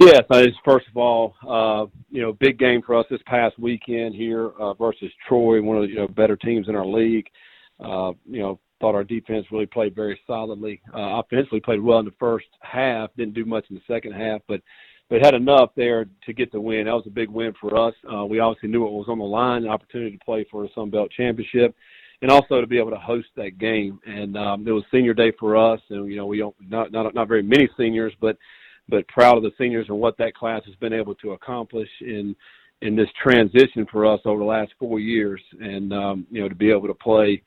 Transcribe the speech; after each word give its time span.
Yes, 0.00 0.22
first 0.64 0.88
of 0.88 0.96
all, 0.96 1.34
uh, 1.48 1.86
you 2.10 2.20
know, 2.20 2.32
big 2.32 2.58
game 2.58 2.82
for 2.82 2.96
us 2.96 3.06
this 3.10 3.20
past 3.26 3.58
weekend 3.58 4.14
here 4.14 4.48
uh, 4.58 4.74
versus 4.74 5.10
Troy, 5.28 5.62
one 5.62 5.76
of 5.76 5.84
the 5.84 5.88
you 5.88 5.94
know, 5.96 6.08
better 6.08 6.36
teams 6.36 6.68
in 6.68 6.74
our 6.74 6.86
league. 6.86 7.26
Uh, 7.78 8.12
you 8.28 8.40
know, 8.40 8.58
thought 8.80 8.96
our 8.96 9.04
defense 9.04 9.46
really 9.52 9.66
played 9.66 9.94
very 9.94 10.18
solidly. 10.26 10.80
Offensively 10.92 11.60
played 11.60 11.80
well 11.80 12.00
in 12.00 12.04
the 12.04 12.14
first 12.18 12.46
half, 12.60 13.10
didn't 13.16 13.34
do 13.34 13.44
much 13.44 13.66
in 13.70 13.76
the 13.76 13.82
second 13.86 14.12
half, 14.12 14.40
but 14.48 14.60
but 15.10 15.20
had 15.20 15.34
enough 15.34 15.70
there 15.76 16.06
to 16.24 16.32
get 16.32 16.50
the 16.50 16.60
win. 16.60 16.86
That 16.86 16.94
was 16.94 17.06
a 17.06 17.10
big 17.10 17.28
win 17.28 17.52
for 17.60 17.76
us. 17.76 17.94
We 18.28 18.40
obviously 18.40 18.70
knew 18.70 18.82
what 18.82 18.92
was 18.92 19.08
on 19.08 19.18
the 19.18 19.24
line, 19.24 19.64
an 19.64 19.68
opportunity 19.68 20.16
to 20.16 20.24
play 20.24 20.46
for 20.50 20.64
a 20.64 20.68
Sun 20.74 20.90
Belt 20.90 21.10
championship, 21.16 21.74
and 22.22 22.30
also 22.30 22.60
to 22.60 22.66
be 22.66 22.78
able 22.78 22.90
to 22.90 22.96
host 22.96 23.28
that 23.36 23.58
game. 23.58 24.00
And 24.06 24.36
um, 24.36 24.66
it 24.66 24.72
was 24.72 24.82
senior 24.90 25.14
day 25.14 25.32
for 25.38 25.56
us, 25.56 25.80
and 25.90 26.10
you 26.10 26.16
know 26.16 26.26
we 26.26 26.38
don't 26.38 26.56
not 26.60 26.90
not 26.90 27.14
not 27.14 27.28
very 27.28 27.42
many 27.42 27.68
seniors, 27.76 28.12
but 28.20 28.36
but 28.88 29.06
proud 29.08 29.36
of 29.36 29.42
the 29.42 29.52
seniors 29.58 29.86
and 29.88 29.98
what 29.98 30.16
that 30.18 30.34
class 30.34 30.62
has 30.66 30.74
been 30.76 30.92
able 30.92 31.14
to 31.16 31.32
accomplish 31.32 31.88
in 32.00 32.34
in 32.82 32.94
this 32.94 33.08
transition 33.22 33.86
for 33.90 34.04
us 34.04 34.20
over 34.24 34.40
the 34.40 34.44
last 34.44 34.72
four 34.78 35.00
years, 35.00 35.40
and 35.60 35.92
um, 35.92 36.26
you 36.30 36.40
know 36.40 36.48
to 36.48 36.54
be 36.54 36.70
able 36.70 36.88
to 36.88 36.94
play 36.94 37.42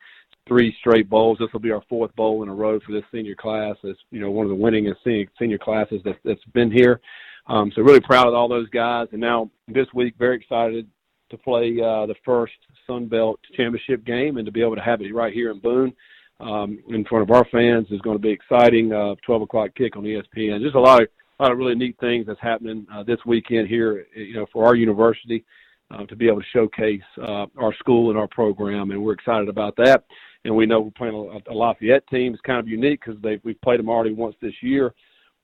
three 0.48 0.76
straight 0.80 1.10
bowls. 1.10 1.38
This 1.40 1.52
will 1.54 1.60
be 1.60 1.72
our 1.72 1.84
fourth 1.90 2.16
bowl 2.16 2.44
in 2.44 2.50
a 2.50 2.54
row 2.54 2.80
for 2.80 2.92
this 2.92 3.04
senior 3.12 3.36
class. 3.36 3.76
It's 3.84 4.00
you 4.12 4.20
know 4.20 4.32
one 4.32 4.46
of 4.46 4.50
the 4.50 4.64
winningest 4.64 4.98
senior, 5.04 5.28
senior 5.38 5.58
classes 5.58 6.02
that, 6.06 6.18
that's 6.24 6.44
been 6.54 6.72
here. 6.72 7.02
Um, 7.48 7.72
so 7.76 7.82
really 7.82 8.02
proud 8.02 8.28
of 8.28 8.34
all 8.34 8.48
those 8.48 8.70
guys. 8.70 9.08
And 9.12 9.22
now 9.22 9.50
this 9.68 9.88
week, 9.94 10.16
very 10.18 10.36
excited 10.36 10.88
to 11.30 11.38
play 11.38 11.80
uh, 11.82 12.06
the 12.06 12.16
first 12.26 12.54
Sun 12.86 13.08
Belt 13.08 13.40
championship 13.56 14.06
game 14.06 14.38
and 14.38 14.46
to 14.46 14.52
be 14.52 14.62
able 14.62 14.76
to 14.76 14.82
have 14.82 15.02
it 15.02 15.14
right 15.14 15.34
here 15.34 15.52
in 15.52 15.60
Boone 15.60 15.94
um, 16.40 16.80
in 16.90 17.04
front 17.06 17.24
of 17.24 17.36
our 17.36 17.46
fans 17.52 17.88
is 17.92 18.02
going 18.02 18.16
to 18.16 18.22
be 18.22 18.30
exciting. 18.30 18.92
Uh, 18.92 19.16
12 19.26 19.44
o'clock 19.44 19.72
kick 19.76 19.96
on 19.96 20.04
ESPN. 20.04 20.62
Just 20.62 20.76
a 20.76 20.80
lot 20.80 21.02
of 21.02 21.10
a 21.40 21.44
lot 21.44 21.52
of 21.52 21.58
really 21.58 21.76
neat 21.76 21.96
things 22.00 22.26
that's 22.26 22.40
happening 22.42 22.86
uh, 22.94 23.04
this 23.04 23.20
weekend 23.26 23.68
here. 23.68 24.08
You 24.16 24.36
know, 24.36 24.46
for 24.52 24.66
our 24.66 24.76
university. 24.76 25.46
Uh, 25.90 26.06
to 26.06 26.18
be 26.18 26.28
able 26.28 26.42
to 26.42 26.48
showcase 26.52 27.00
uh, 27.22 27.46
our 27.58 27.74
school 27.76 28.10
and 28.10 28.20
our 28.20 28.28
program, 28.28 28.92
and 28.92 29.02
we're 29.02 29.14
excited 29.14 29.48
about 29.48 29.74
that. 29.78 30.04
And 30.44 30.54
we 30.54 30.66
know 30.66 30.82
we're 30.82 30.92
playing 30.92 31.16
a, 31.16 31.50
a 31.50 31.56
Lafayette 31.56 32.06
team. 32.08 32.34
It's 32.34 32.42
kind 32.42 32.60
of 32.60 32.68
unique 32.68 33.00
because 33.06 33.22
they 33.22 33.40
we've 33.46 33.62
played 33.62 33.80
them 33.80 33.88
already 33.88 34.12
once 34.12 34.36
this 34.42 34.62
year. 34.62 34.94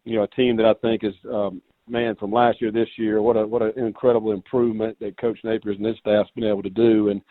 You 0.03 0.17
know, 0.17 0.23
a 0.23 0.27
team 0.27 0.57
that 0.57 0.65
I 0.65 0.73
think 0.81 1.05
is 1.05 1.13
um, 1.31 1.61
man, 1.87 2.15
from 2.15 2.31
last 2.31 2.61
year 2.61 2.71
this 2.71 2.89
year, 2.97 3.21
what 3.21 3.37
a 3.37 3.47
what 3.47 3.61
an 3.61 3.73
incredible 3.77 4.31
improvement 4.31 4.97
that 4.99 5.17
Coach 5.17 5.39
Napier's 5.43 5.77
and 5.77 5.85
his 5.85 5.97
staff's 5.97 6.29
been 6.35 6.43
able 6.43 6.63
to 6.63 6.69
do. 6.69 7.09
And 7.09 7.21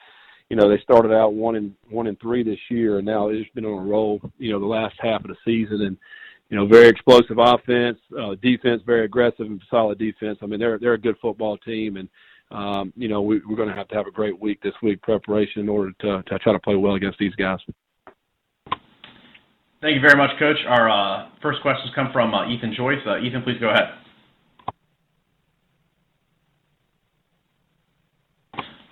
you 0.48 0.56
know, 0.56 0.68
they 0.68 0.78
started 0.82 1.12
out 1.12 1.34
one 1.34 1.56
and 1.56 1.74
one 1.90 2.06
and 2.06 2.20
three 2.20 2.42
this 2.42 2.58
year, 2.70 2.98
and 2.98 3.06
now 3.06 3.28
they've 3.28 3.46
been 3.54 3.64
on 3.64 3.86
a 3.86 3.90
roll. 3.90 4.20
You 4.38 4.52
know, 4.52 4.60
the 4.60 4.66
last 4.66 4.96
half 4.98 5.24
of 5.24 5.28
the 5.28 5.36
season, 5.44 5.82
and 5.82 5.96
you 6.52 6.58
know, 6.58 6.66
very 6.66 6.86
explosive 6.86 7.38
offense, 7.38 7.96
uh, 8.20 8.34
defense, 8.42 8.82
very 8.84 9.06
aggressive 9.06 9.46
and 9.46 9.58
solid 9.70 9.98
defense. 9.98 10.38
I 10.42 10.46
mean, 10.46 10.60
they're 10.60 10.78
they're 10.78 10.92
a 10.92 10.98
good 10.98 11.16
football 11.22 11.56
team, 11.56 11.96
and 11.96 12.10
um, 12.50 12.92
you 12.94 13.08
know, 13.08 13.22
we, 13.22 13.40
we're 13.48 13.56
going 13.56 13.70
to 13.70 13.74
have 13.74 13.88
to 13.88 13.94
have 13.94 14.06
a 14.06 14.10
great 14.10 14.38
week 14.38 14.62
this 14.62 14.74
week 14.82 15.00
preparation 15.00 15.62
in 15.62 15.70
order 15.70 15.92
to 16.00 16.22
to 16.22 16.38
try 16.40 16.52
to 16.52 16.58
play 16.58 16.76
well 16.76 16.94
against 16.94 17.18
these 17.18 17.34
guys. 17.36 17.58
Thank 19.80 19.94
you 19.94 20.02
very 20.02 20.14
much, 20.14 20.38
Coach. 20.38 20.58
Our 20.68 20.90
uh, 20.90 21.30
first 21.40 21.62
questions 21.62 21.90
come 21.94 22.10
from 22.12 22.34
uh, 22.34 22.46
Ethan 22.46 22.74
Joyce. 22.76 23.00
Uh, 23.06 23.16
Ethan, 23.20 23.42
please 23.44 23.58
go 23.58 23.70
ahead. 23.70 23.94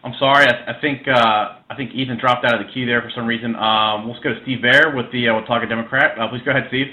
I'm 0.03 0.15
sorry. 0.19 0.47
I, 0.47 0.79
I 0.79 0.81
think 0.81 1.07
uh, 1.07 1.59
I 1.69 1.77
think 1.77 1.93
Ethan 1.93 2.19
dropped 2.19 2.47
out 2.47 2.59
of 2.59 2.67
the 2.67 2.73
queue 2.73 2.87
there 2.87 3.03
for 3.03 3.11
some 3.15 3.27
reason. 3.27 3.55
Um, 3.55 4.09
let's 4.09 4.25
go 4.25 4.33
to 4.33 4.41
Steve 4.45 4.61
Behr 4.65 4.97
with 4.97 5.13
the 5.13 5.29
uh, 5.29 5.35
Watauga 5.35 5.67
Democrat. 5.67 6.19
Uh, 6.19 6.27
please 6.29 6.41
go 6.43 6.53
ahead, 6.53 6.65
Steve. 6.69 6.87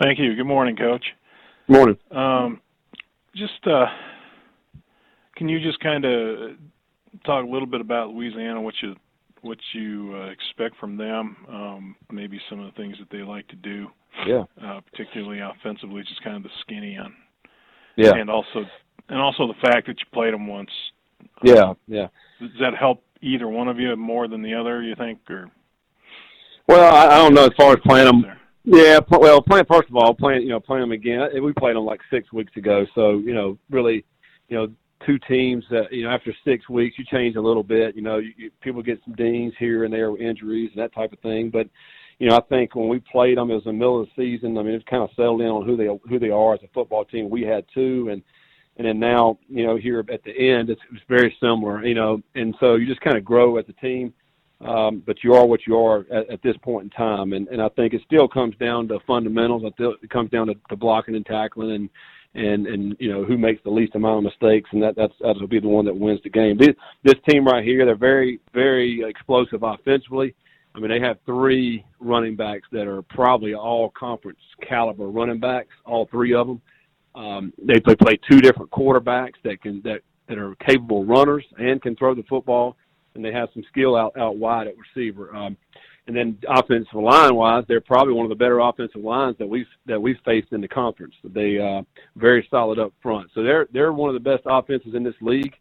Thank 0.00 0.18
you. 0.18 0.34
Good 0.34 0.46
morning, 0.46 0.76
Coach. 0.76 1.04
Good 1.66 1.72
morning. 1.76 1.98
Um, 2.10 2.60
just 3.34 3.66
uh, 3.66 3.86
can 5.36 5.48
you 5.48 5.60
just 5.60 5.78
kind 5.80 6.04
of 6.04 6.52
talk 7.24 7.44
a 7.44 7.48
little 7.48 7.66
bit 7.66 7.80
about 7.80 8.10
Louisiana, 8.10 8.60
what 8.60 8.74
you 8.82 8.96
what 9.42 9.58
you 9.72 10.12
uh, 10.16 10.30
expect 10.30 10.76
from 10.78 10.96
them, 10.96 11.36
um, 11.48 11.96
maybe 12.10 12.40
some 12.48 12.60
of 12.60 12.66
the 12.66 12.82
things 12.82 12.96
that 12.98 13.08
they 13.10 13.22
like 13.22 13.46
to 13.48 13.56
do, 13.56 13.86
yeah, 14.26 14.44
uh, 14.62 14.80
particularly 14.90 15.40
offensively, 15.40 16.02
just 16.02 16.22
kind 16.22 16.36
of 16.36 16.42
the 16.42 16.50
skinny 16.62 16.96
on, 16.96 17.14
yeah, 17.96 18.14
and 18.14 18.30
also 18.30 18.64
and 19.08 19.18
also 19.18 19.46
the 19.46 19.68
fact 19.68 19.86
that 19.86 19.98
you 19.98 20.06
played 20.12 20.34
them 20.34 20.46
once 20.46 20.70
yeah, 21.42 21.72
yeah. 21.86 22.08
Does 22.40 22.50
that 22.60 22.74
help 22.78 23.02
either 23.22 23.48
one 23.48 23.68
of 23.68 23.78
you 23.78 23.94
more 23.96 24.28
than 24.28 24.42
the 24.42 24.54
other? 24.54 24.82
You 24.82 24.94
think, 24.94 25.18
or? 25.28 25.50
Well, 26.68 26.94
I, 26.94 27.06
I 27.06 27.18
don't 27.18 27.34
know 27.34 27.46
as 27.46 27.52
far 27.56 27.72
as 27.72 27.78
playing 27.84 28.06
them. 28.06 28.24
Yeah, 28.64 29.00
well, 29.10 29.40
playing 29.40 29.64
first 29.66 29.88
of 29.88 29.96
all, 29.96 30.14
playing 30.14 30.42
you 30.42 30.48
know 30.48 30.60
playing 30.60 30.82
them 30.82 30.92
again. 30.92 31.28
We 31.42 31.52
played 31.52 31.76
them 31.76 31.84
like 31.84 32.00
six 32.10 32.32
weeks 32.32 32.56
ago, 32.56 32.86
so 32.94 33.18
you 33.18 33.34
know 33.34 33.58
really, 33.70 34.04
you 34.48 34.56
know 34.56 34.68
two 35.06 35.18
teams 35.20 35.64
that 35.70 35.92
you 35.92 36.04
know 36.04 36.10
after 36.10 36.34
six 36.44 36.68
weeks 36.68 36.98
you 36.98 37.04
change 37.04 37.36
a 37.36 37.40
little 37.40 37.62
bit. 37.62 37.96
You 37.96 38.02
know, 38.02 38.18
you, 38.18 38.32
you, 38.36 38.50
people 38.60 38.82
get 38.82 39.00
some 39.04 39.14
dings 39.14 39.54
here 39.58 39.84
and 39.84 39.92
there 39.92 40.10
with 40.10 40.20
injuries 40.20 40.70
and 40.74 40.82
that 40.82 40.94
type 40.94 41.12
of 41.12 41.18
thing. 41.20 41.48
But 41.50 41.68
you 42.18 42.28
know, 42.28 42.36
I 42.36 42.42
think 42.50 42.74
when 42.74 42.88
we 42.88 43.00
played 43.00 43.38
them, 43.38 43.50
it 43.50 43.54
was 43.54 43.64
the 43.64 43.72
middle 43.72 44.02
of 44.02 44.08
the 44.08 44.22
season. 44.22 44.58
I 44.58 44.62
mean, 44.62 44.74
it's 44.74 44.84
kind 44.84 45.02
of 45.02 45.10
settled 45.16 45.40
in 45.40 45.46
on 45.46 45.64
who 45.64 45.76
they 45.76 45.88
who 46.08 46.18
they 46.18 46.30
are 46.30 46.54
as 46.54 46.60
a 46.62 46.68
football 46.74 47.06
team. 47.06 47.30
We 47.30 47.42
had 47.42 47.64
two, 47.72 48.08
and 48.10 48.22
and 48.76 48.86
then 48.86 48.98
now 48.98 49.38
you 49.48 49.64
know 49.64 49.76
here 49.76 50.00
at 50.00 50.24
the 50.24 50.32
end 50.32 50.70
it's, 50.70 50.80
it's 50.92 51.02
very 51.08 51.36
similar 51.40 51.84
you 51.84 51.94
know 51.94 52.22
and 52.34 52.54
so 52.60 52.76
you 52.76 52.86
just 52.86 53.00
kind 53.02 53.16
of 53.16 53.24
grow 53.24 53.58
as 53.58 53.66
a 53.68 53.72
team 53.74 54.12
um, 54.60 55.02
but 55.06 55.24
you 55.24 55.34
are 55.34 55.46
what 55.46 55.66
you 55.66 55.78
are 55.78 56.00
at, 56.10 56.30
at 56.30 56.42
this 56.42 56.56
point 56.62 56.84
in 56.84 56.90
time. 56.90 57.32
And, 57.32 57.48
and 57.48 57.62
I 57.62 57.68
think 57.70 57.94
it 57.94 58.02
still 58.04 58.28
comes 58.28 58.54
down 58.56 58.88
to 58.88 58.98
fundamentals. 59.06 59.62
It 59.78 60.10
comes 60.10 60.30
down 60.30 60.48
to, 60.48 60.54
to 60.68 60.76
blocking 60.76 61.16
and 61.16 61.26
tackling 61.26 61.72
and 61.72 61.90
and 62.32 62.68
and 62.68 62.96
you 63.00 63.12
know 63.12 63.24
who 63.24 63.36
makes 63.36 63.60
the 63.64 63.70
least 63.70 63.94
amount 63.96 64.18
of 64.18 64.24
mistakes. 64.24 64.70
And 64.72 64.82
that 64.82 64.94
that's 64.96 65.14
that'll 65.20 65.48
be 65.48 65.60
the 65.60 65.68
one 65.68 65.84
that 65.86 65.96
wins 65.96 66.20
the 66.22 66.30
game. 66.30 66.56
This 66.58 66.76
this 67.02 67.16
team 67.28 67.44
right 67.44 67.64
here 67.64 67.84
they're 67.84 67.96
very 67.96 68.40
very 68.52 69.02
explosive 69.02 69.62
offensively. 69.62 70.34
I 70.74 70.78
mean, 70.78 70.90
they 70.90 71.00
have 71.00 71.18
three 71.26 71.84
running 71.98 72.36
backs 72.36 72.68
that 72.70 72.86
are 72.86 73.02
probably 73.02 73.54
all 73.54 73.90
conference 73.90 74.38
caliber 74.66 75.08
running 75.08 75.40
backs, 75.40 75.74
all 75.84 76.06
three 76.10 76.32
of 76.32 76.46
them. 76.46 76.62
Um, 77.16 77.52
they 77.58 77.80
play, 77.80 77.96
play 77.96 78.20
two 78.30 78.40
different 78.40 78.70
quarterbacks 78.70 79.34
that 79.42 79.60
can 79.62 79.82
that 79.82 80.02
that 80.28 80.38
are 80.38 80.54
capable 80.56 81.04
runners 81.04 81.44
and 81.58 81.82
can 81.82 81.96
throw 81.96 82.14
the 82.14 82.22
football, 82.28 82.76
and 83.14 83.24
they 83.24 83.32
have 83.32 83.48
some 83.52 83.64
skill 83.68 83.96
out 83.96 84.16
out 84.18 84.36
wide 84.36 84.66
at 84.66 84.74
receiver. 84.76 85.34
Um, 85.34 85.56
and 86.06 86.16
then 86.16 86.38
offensive 86.48 86.94
line 86.94 87.36
wise, 87.36 87.64
they're 87.68 87.80
probably 87.80 88.14
one 88.14 88.24
of 88.24 88.30
the 88.30 88.34
better 88.34 88.58
offensive 88.58 89.02
lines 89.02 89.36
that 89.38 89.46
we've 89.46 89.68
that 89.86 90.00
we've 90.00 90.18
faced 90.24 90.48
in 90.52 90.60
the 90.60 90.68
conference. 90.68 91.14
They 91.22 91.58
uh, 91.58 91.82
very 92.16 92.46
solid 92.50 92.78
up 92.78 92.92
front, 93.02 93.30
so 93.34 93.42
they're 93.42 93.68
they're 93.72 93.92
one 93.92 94.08
of 94.08 94.14
the 94.14 94.30
best 94.30 94.42
offenses 94.46 94.94
in 94.94 95.04
this 95.04 95.14
league. 95.20 95.54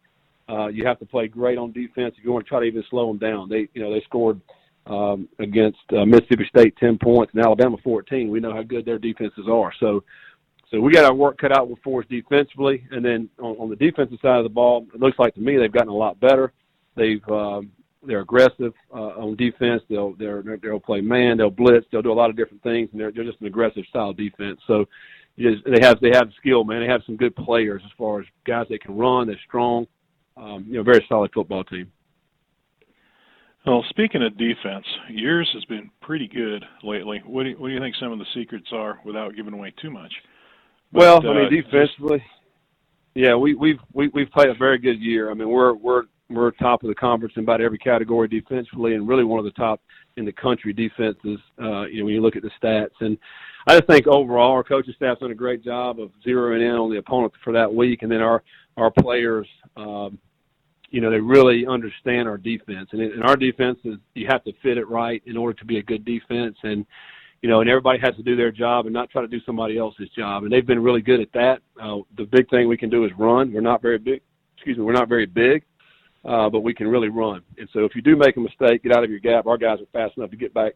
Uh, 0.47 0.67
you 0.67 0.85
have 0.87 0.97
to 0.99 1.05
play 1.05 1.27
great 1.27 1.59
on 1.59 1.71
defense 1.71 2.15
if 2.17 2.23
you 2.23 2.31
want 2.31 2.45
to 2.45 2.49
try 2.49 2.59
to 2.59 2.65
even 2.65 2.83
slow 2.89 3.07
them 3.07 3.19
down. 3.19 3.47
They 3.47 3.67
you 3.73 3.83
know 3.83 3.93
they 3.93 4.01
scored 4.01 4.41
um, 4.87 5.29
against 5.37 5.77
uh, 5.95 6.05
Mississippi 6.05 6.45
State 6.49 6.75
ten 6.77 6.97
points 6.97 7.33
and 7.35 7.45
Alabama 7.45 7.77
fourteen. 7.83 8.31
We 8.31 8.39
know 8.39 8.53
how 8.53 8.63
good 8.63 8.85
their 8.85 8.97
defenses 8.97 9.45
are. 9.47 9.71
So 9.79 10.03
so 10.71 10.79
we 10.79 10.91
got 10.91 11.05
our 11.05 11.13
work 11.13 11.37
cut 11.37 11.55
out 11.55 11.69
for 11.83 12.01
us 12.01 12.07
defensively, 12.09 12.87
and 12.91 13.03
then 13.03 13.29
on, 13.39 13.55
on 13.57 13.69
the 13.69 13.75
defensive 13.75 14.19
side 14.21 14.37
of 14.37 14.43
the 14.43 14.49
ball, 14.49 14.87
it 14.93 14.99
looks 14.99 15.19
like 15.19 15.33
to 15.35 15.41
me 15.41 15.57
they've 15.57 15.71
gotten 15.71 15.89
a 15.89 15.93
lot 15.93 16.19
better. 16.19 16.53
They've 16.99 17.27
um, 17.29 17.71
they're 18.07 18.21
aggressive 18.21 18.73
uh, 18.93 19.13
on 19.23 19.35
defense. 19.35 19.81
They'll 19.89 20.13
they're, 20.21 20.43
they'll 20.61 20.79
play 20.89 21.01
man. 21.01 21.37
They'll 21.37 21.49
blitz. 21.49 21.87
They'll 21.89 22.07
do 22.07 22.11
a 22.11 22.21
lot 22.21 22.29
of 22.29 22.35
different 22.35 22.63
things, 22.63 22.89
and 22.91 22.99
they're 22.99 23.11
they're 23.11 23.29
just 23.31 23.41
an 23.41 23.47
aggressive 23.47 23.85
style 23.89 24.13
defense. 24.13 24.59
So 24.67 24.85
just, 25.37 25.63
they 25.65 25.81
have 25.87 25.99
they 25.99 26.11
have 26.13 26.29
skill, 26.39 26.63
man. 26.63 26.81
They 26.81 26.87
have 26.87 27.03
some 27.05 27.17
good 27.23 27.35
players 27.35 27.81
as 27.85 27.91
far 27.97 28.19
as 28.21 28.25
guys 28.45 28.67
that 28.69 28.83
can 28.83 28.95
run. 28.97 29.27
They're 29.27 29.47
strong. 29.47 29.87
Um, 30.37 30.65
you 30.67 30.77
know, 30.77 30.83
very 30.83 31.05
solid 31.09 31.31
football 31.33 31.63
team. 31.63 31.91
Well, 33.65 33.83
speaking 33.89 34.23
of 34.23 34.37
defense, 34.37 34.85
yours 35.09 35.49
has 35.53 35.65
been 35.65 35.91
pretty 36.01 36.27
good 36.27 36.63
lately. 36.81 37.21
What 37.25 37.43
do 37.43 37.49
you, 37.49 37.55
what 37.57 37.67
do 37.67 37.73
you 37.73 37.79
think 37.81 37.95
some 37.99 38.11
of 38.13 38.17
the 38.17 38.25
secrets 38.33 38.67
are, 38.71 38.99
without 39.03 39.35
giving 39.35 39.53
away 39.53 39.73
too 39.81 39.91
much? 39.91 40.13
But, 40.93 40.99
well, 40.99 41.29
I 41.29 41.33
mean, 41.33 41.45
uh, 41.45 41.49
defensively, 41.49 42.23
yeah, 43.15 43.35
we, 43.35 43.55
we've 43.55 43.79
we, 43.91 44.07
we've 44.07 44.31
played 44.31 44.49
a 44.49 44.55
very 44.55 44.77
good 44.77 44.99
year. 45.01 45.29
I 45.29 45.33
mean, 45.33 45.49
we're 45.49 45.73
we're 45.73 46.03
we're 46.29 46.51
top 46.51 46.83
of 46.83 46.89
the 46.89 46.95
conference 46.95 47.33
in 47.37 47.43
about 47.43 47.61
every 47.61 47.77
category 47.77 48.27
defensively, 48.27 48.95
and 48.95 49.07
really 49.07 49.23
one 49.23 49.39
of 49.39 49.45
the 49.45 49.51
top 49.51 49.81
in 50.17 50.25
the 50.25 50.31
country 50.31 50.73
defenses. 50.73 51.39
Uh, 51.61 51.85
you 51.85 51.99
know, 51.99 52.05
when 52.05 52.13
you 52.13 52.21
look 52.21 52.35
at 52.35 52.43
the 52.43 52.51
stats, 52.61 52.89
and 52.99 53.17
I 53.67 53.75
just 53.75 53.87
think 53.87 54.07
overall 54.07 54.51
our 54.51 54.63
coaching 54.63 54.93
staff's 54.95 55.21
done 55.21 55.31
a 55.31 55.35
great 55.35 55.63
job 55.63 55.99
of 55.99 56.11
zeroing 56.25 56.61
in 56.61 56.75
on 56.75 56.91
the 56.91 56.97
opponent 56.97 57.33
for 57.43 57.53
that 57.53 57.73
week, 57.73 58.01
and 58.03 58.11
then 58.11 58.21
our 58.21 58.43
our 58.77 58.91
players. 58.91 59.47
Um, 59.75 60.19
you 60.91 61.01
know, 61.01 61.11
they 61.11 61.19
really 61.19 61.67
understand 61.67 62.27
our 62.27 62.37
defense, 62.37 62.89
and, 62.93 63.01
and 63.01 63.23
our 63.23 63.35
defense 63.35 63.77
is 63.83 63.97
you 64.15 64.25
have 64.27 64.43
to 64.45 64.51
fit 64.63 64.77
it 64.79 64.89
right 64.89 65.21
in 65.27 65.37
order 65.37 65.53
to 65.59 65.65
be 65.65 65.77
a 65.77 65.83
good 65.83 66.03
defense, 66.03 66.57
and 66.63 66.83
you 67.41 67.49
know, 67.49 67.61
and 67.61 67.69
everybody 67.69 67.99
has 67.99 68.15
to 68.15 68.23
do 68.23 68.35
their 68.35 68.51
job 68.51 68.85
and 68.85 68.93
not 68.93 69.09
try 69.09 69.21
to 69.21 69.27
do 69.27 69.39
somebody 69.45 69.77
else's 69.77 70.09
job. 70.09 70.43
And 70.43 70.51
they've 70.51 70.65
been 70.65 70.81
really 70.81 71.01
good 71.01 71.21
at 71.21 71.31
that. 71.33 71.61
Uh, 71.81 71.99
the 72.17 72.25
big 72.25 72.49
thing 72.49 72.67
we 72.67 72.75
can 72.75 72.89
do 72.89 73.05
is 73.05 73.11
run. 73.17 73.53
We're 73.53 73.61
not 73.61 73.81
very 73.81 73.97
big. 73.97 74.21
Excuse 74.55 74.77
me. 74.77 74.83
We're 74.83 74.91
not 74.91 75.07
very 75.07 75.25
big, 75.25 75.63
uh, 76.25 76.49
but 76.49 76.61
we 76.61 76.73
can 76.73 76.87
really 76.87 77.09
run. 77.09 77.41
And 77.57 77.69
so 77.73 77.85
if 77.85 77.95
you 77.95 78.01
do 78.01 78.15
make 78.15 78.37
a 78.37 78.39
mistake, 78.39 78.83
get 78.83 78.91
out 78.91 79.03
of 79.03 79.09
your 79.09 79.19
gap. 79.19 79.47
Our 79.47 79.57
guys 79.57 79.79
are 79.79 79.85
fast 79.91 80.17
enough 80.17 80.31
to 80.31 80.37
get 80.37 80.53
back 80.53 80.73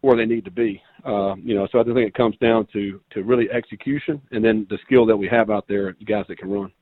where 0.00 0.16
they 0.16 0.26
need 0.26 0.44
to 0.44 0.50
be. 0.50 0.80
Uh, 1.04 1.34
you 1.36 1.54
know, 1.54 1.66
so 1.70 1.80
I 1.80 1.84
think 1.84 1.98
it 1.98 2.14
comes 2.14 2.36
down 2.38 2.66
to 2.72 3.00
to 3.10 3.22
really 3.22 3.50
execution 3.50 4.20
and 4.30 4.44
then 4.44 4.66
the 4.70 4.78
skill 4.84 5.06
that 5.06 5.16
we 5.16 5.28
have 5.28 5.50
out 5.50 5.66
there, 5.68 5.94
the 5.98 6.04
guys 6.04 6.24
that 6.28 6.38
can 6.38 6.50
run. 6.50 6.72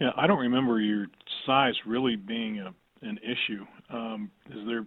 Yeah, 0.00 0.10
I 0.16 0.26
don't 0.26 0.38
remember 0.38 0.80
your 0.80 1.06
size 1.46 1.74
really 1.86 2.16
being 2.16 2.60
a 2.60 2.74
an 3.02 3.18
issue. 3.22 3.64
Um, 3.90 4.30
is 4.50 4.66
there? 4.66 4.84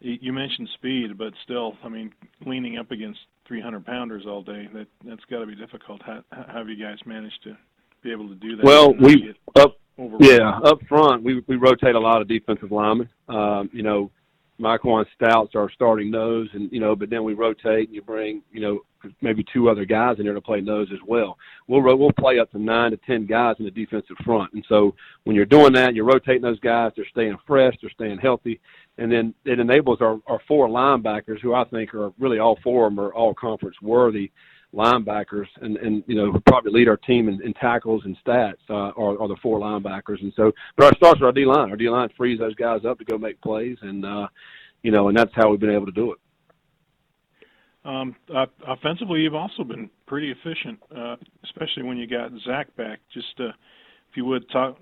You 0.00 0.34
mentioned 0.34 0.68
speed, 0.74 1.16
but 1.16 1.32
still, 1.44 1.74
I 1.82 1.88
mean, 1.88 2.12
leaning 2.44 2.76
up 2.76 2.90
against 2.90 3.20
300 3.48 3.86
pounders 3.86 4.24
all 4.26 4.42
day 4.42 4.68
that 4.74 4.86
that's 5.04 5.24
got 5.30 5.38
to 5.38 5.46
be 5.46 5.54
difficult. 5.54 6.02
How, 6.02 6.22
how 6.30 6.58
have 6.58 6.68
you 6.68 6.76
guys 6.76 6.98
managed 7.06 7.42
to 7.44 7.56
be 8.02 8.12
able 8.12 8.28
to 8.28 8.34
do 8.34 8.56
that? 8.56 8.64
Well, 8.64 8.92
we 8.94 9.34
up 9.56 9.78
yeah 10.20 10.58
up 10.64 10.78
front 10.88 11.22
we 11.22 11.42
we 11.46 11.56
rotate 11.56 11.94
a 11.94 12.00
lot 12.00 12.20
of 12.20 12.28
defensive 12.28 12.72
linemen. 12.72 13.08
Um, 13.28 13.70
you 13.72 13.82
know, 13.82 14.10
MyQuon 14.60 15.04
Stout's 15.14 15.54
our 15.54 15.70
starting 15.70 16.10
nose, 16.10 16.48
and 16.52 16.70
you 16.72 16.80
know, 16.80 16.94
but 16.94 17.10
then 17.10 17.24
we 17.24 17.34
rotate 17.34 17.88
and 17.88 17.94
you 17.94 18.02
bring 18.02 18.42
you 18.52 18.60
know 18.60 18.80
maybe 19.20 19.44
two 19.52 19.68
other 19.68 19.84
guys 19.84 20.18
in 20.18 20.24
there 20.24 20.34
to 20.34 20.40
play 20.40 20.60
nose 20.60 20.88
as 20.92 21.00
well. 21.06 21.36
We'll 21.66 21.82
we'll 21.82 22.12
play 22.12 22.38
up 22.38 22.50
to 22.52 22.58
nine 22.58 22.92
to 22.92 22.96
ten 22.98 23.26
guys 23.26 23.56
in 23.58 23.64
the 23.64 23.70
defensive 23.70 24.16
front, 24.24 24.52
and 24.52 24.64
so 24.68 24.94
when 25.24 25.34
you're 25.34 25.44
doing 25.44 25.72
that, 25.74 25.94
you're 25.94 26.04
rotating 26.04 26.42
those 26.42 26.60
guys. 26.60 26.92
They're 26.96 27.06
staying 27.10 27.36
fresh, 27.46 27.74
they're 27.80 27.90
staying 27.90 28.18
healthy, 28.18 28.60
and 28.98 29.10
then 29.10 29.34
it 29.44 29.58
enables 29.58 30.00
our 30.00 30.18
our 30.26 30.40
four 30.46 30.68
linebackers, 30.68 31.40
who 31.40 31.54
I 31.54 31.64
think 31.64 31.94
are 31.94 32.12
really 32.18 32.38
all 32.38 32.58
four 32.62 32.86
of 32.86 32.94
them 32.94 33.04
are 33.04 33.14
all 33.14 33.34
conference 33.34 33.76
worthy 33.82 34.30
linebackers, 34.74 35.46
and 35.60 35.76
and 35.78 36.04
you 36.06 36.14
know 36.14 36.38
probably 36.46 36.72
lead 36.72 36.88
our 36.88 36.96
team 36.96 37.28
in, 37.28 37.40
in 37.42 37.52
tackles 37.54 38.02
and 38.04 38.16
stats 38.24 38.54
uh, 38.68 38.92
are, 38.96 39.20
are 39.20 39.28
the 39.28 39.36
four 39.42 39.58
linebackers, 39.58 40.20
and 40.20 40.32
so 40.36 40.52
but 40.76 40.86
our 40.86 40.94
starts 40.96 41.20
are 41.20 41.26
our 41.26 41.32
D 41.32 41.44
line. 41.44 41.70
Our 41.70 41.76
D 41.76 41.88
line 41.88 42.08
frees 42.16 42.38
those 42.38 42.54
guys 42.54 42.84
up 42.84 42.98
to 42.98 43.04
go 43.04 43.18
make 43.18 43.40
plays, 43.40 43.76
and 43.82 44.04
uh, 44.04 44.26
you 44.82 44.90
know, 44.90 45.08
and 45.08 45.16
that's 45.16 45.32
how 45.34 45.50
we've 45.50 45.60
been 45.60 45.74
able 45.74 45.86
to 45.86 45.92
do 45.92 46.12
it. 46.12 46.18
Um, 47.84 48.16
uh, 48.34 48.46
offensively, 48.66 49.20
you've 49.20 49.34
also 49.34 49.62
been 49.62 49.90
pretty 50.06 50.30
efficient, 50.30 50.78
uh, 50.96 51.16
especially 51.44 51.82
when 51.82 51.98
you 51.98 52.06
got 52.06 52.30
Zach 52.46 52.74
back. 52.76 53.00
Just 53.12 53.38
uh, 53.40 53.48
if 54.10 54.16
you 54.16 54.24
would 54.24 54.48
talk 54.50 54.78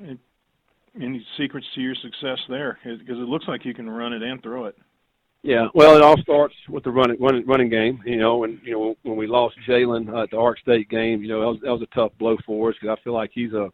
any 1.01 1.27
secrets 1.39 1.67
to 1.75 1.81
your 1.81 1.95
success 1.97 2.39
there, 2.49 2.79
because 2.85 3.19
it 3.19 3.29
looks 3.29 3.47
like 3.49 3.65
you 3.65 3.75
can 3.75 3.89
run 3.89 4.13
it 4.13 4.23
and 4.23 4.43
throw 4.43 4.67
it. 4.67 4.77
Yeah, 5.43 5.67
well, 5.75 5.97
it 5.97 6.03
all 6.03 6.17
starts 6.19 6.55
with 6.69 6.85
the 6.85 6.91
running 6.91 7.21
running, 7.21 7.45
running 7.47 7.69
game. 7.69 8.01
You 8.07 8.17
know, 8.17 8.45
and 8.45 8.61
you 8.63 8.73
know 8.73 8.97
when 9.03 9.17
we 9.17 9.27
lost 9.27 9.57
Jalen 9.67 10.13
uh, 10.13 10.23
at 10.23 10.31
the 10.31 10.39
Ark 10.39 10.59
State 10.61 10.89
game, 10.89 11.21
you 11.21 11.29
know 11.29 11.41
that 11.41 11.47
was, 11.47 11.61
that 11.63 11.73
was 11.73 11.83
a 11.83 11.95
tough 11.95 12.13
blow 12.19 12.37
for 12.47 12.71
us 12.71 12.77
because 12.81 12.97
I 12.97 13.03
feel 13.03 13.13
like 13.13 13.31
he's 13.35 13.53
a, 13.53 13.69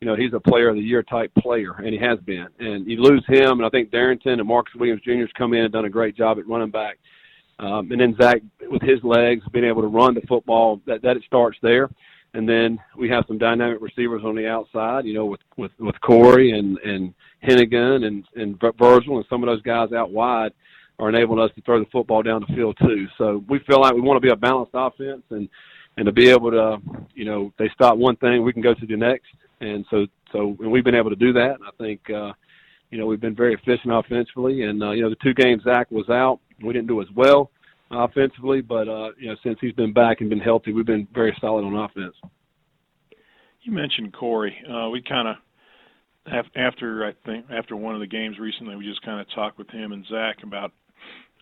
you 0.00 0.06
know, 0.06 0.14
he's 0.14 0.32
a 0.32 0.38
player 0.38 0.68
of 0.68 0.76
the 0.76 0.80
year 0.80 1.02
type 1.02 1.32
player, 1.36 1.72
and 1.72 1.88
he 1.88 1.98
has 1.98 2.20
been. 2.20 2.46
And 2.60 2.86
you 2.86 3.02
lose 3.02 3.24
him, 3.26 3.58
and 3.58 3.66
I 3.66 3.68
think 3.68 3.90
Darrynton 3.90 4.38
and 4.38 4.46
Marcus 4.46 4.74
Williams 4.76 5.02
Jr. 5.02 5.14
has 5.14 5.32
come 5.36 5.54
in 5.54 5.64
and 5.64 5.72
done 5.72 5.86
a 5.86 5.90
great 5.90 6.16
job 6.16 6.38
at 6.38 6.46
running 6.46 6.70
back. 6.70 6.98
Um, 7.58 7.90
and 7.90 8.00
then 8.00 8.16
Zach, 8.20 8.40
with 8.70 8.82
his 8.82 9.02
legs, 9.02 9.42
being 9.52 9.64
able 9.64 9.82
to 9.82 9.88
run 9.88 10.14
the 10.14 10.20
football, 10.28 10.80
that 10.86 11.02
that 11.02 11.16
it 11.16 11.24
starts 11.26 11.58
there. 11.62 11.90
And 12.34 12.48
then 12.48 12.78
we 12.96 13.08
have 13.08 13.24
some 13.26 13.38
dynamic 13.38 13.80
receivers 13.80 14.22
on 14.24 14.36
the 14.36 14.46
outside, 14.46 15.04
you 15.04 15.14
know, 15.14 15.26
with 15.26 15.40
with 15.56 15.72
with 15.80 16.00
Corey 16.00 16.56
and 16.56 16.78
and 16.78 17.12
Hennigan 17.42 18.06
and 18.06 18.24
and 18.36 18.60
Virgil 18.78 19.16
and 19.16 19.26
some 19.28 19.42
of 19.42 19.48
those 19.48 19.62
guys 19.62 19.90
out 19.92 20.12
wide 20.12 20.52
are 20.98 21.08
enabling 21.08 21.40
us 21.40 21.54
to 21.54 21.62
throw 21.62 21.78
the 21.78 21.90
football 21.90 22.22
down 22.22 22.44
the 22.46 22.54
field 22.54 22.76
too. 22.80 23.06
So 23.18 23.44
we 23.48 23.60
feel 23.60 23.80
like 23.80 23.94
we 23.94 24.00
want 24.00 24.16
to 24.16 24.26
be 24.26 24.32
a 24.32 24.36
balanced 24.36 24.72
offense 24.74 25.22
and 25.30 25.48
and 25.96 26.06
to 26.06 26.12
be 26.12 26.30
able 26.30 26.52
to, 26.52 26.78
you 27.14 27.24
know, 27.24 27.52
they 27.58 27.68
stop 27.74 27.96
one 27.96 28.14
thing, 28.16 28.44
we 28.44 28.52
can 28.52 28.62
go 28.62 28.72
to 28.72 28.86
the 28.86 28.96
next. 28.96 29.26
And 29.60 29.84
so 29.90 30.06
so 30.32 30.56
and 30.60 30.70
we've 30.70 30.84
been 30.84 30.94
able 30.94 31.10
to 31.10 31.16
do 31.16 31.32
that. 31.32 31.54
And 31.54 31.64
I 31.64 31.70
think 31.78 32.00
uh, 32.10 32.32
you 32.90 32.98
know 32.98 33.06
we've 33.06 33.20
been 33.20 33.34
very 33.34 33.54
efficient 33.54 33.92
offensively. 33.92 34.62
And 34.62 34.82
uh, 34.82 34.90
you 34.90 35.02
know 35.02 35.10
the 35.10 35.16
two 35.22 35.34
games 35.34 35.62
Zach 35.64 35.90
was 35.90 36.08
out, 36.08 36.40
we 36.62 36.72
didn't 36.72 36.88
do 36.88 37.00
as 37.00 37.08
well 37.14 37.50
offensively, 37.90 38.60
but 38.60 38.88
uh, 38.88 39.10
you 39.18 39.28
know 39.28 39.36
since 39.42 39.58
he's 39.60 39.72
been 39.72 39.92
back 39.92 40.20
and 40.20 40.30
been 40.30 40.40
healthy, 40.40 40.72
we've 40.72 40.86
been 40.86 41.08
very 41.14 41.36
solid 41.40 41.64
on 41.64 41.74
offense. 41.76 42.14
You 43.62 43.72
mentioned 43.72 44.12
Corey. 44.12 44.56
Uh, 44.68 44.88
we 44.90 45.02
kind 45.02 45.28
of 45.28 45.36
after 46.56 47.06
I 47.06 47.12
think 47.26 47.46
after 47.50 47.76
one 47.76 47.94
of 47.94 48.00
the 48.00 48.06
games 48.06 48.38
recently, 48.38 48.76
we 48.76 48.84
just 48.84 49.02
kind 49.02 49.20
of 49.20 49.26
talked 49.34 49.58
with 49.58 49.70
him 49.70 49.92
and 49.92 50.04
Zach 50.06 50.42
about 50.42 50.72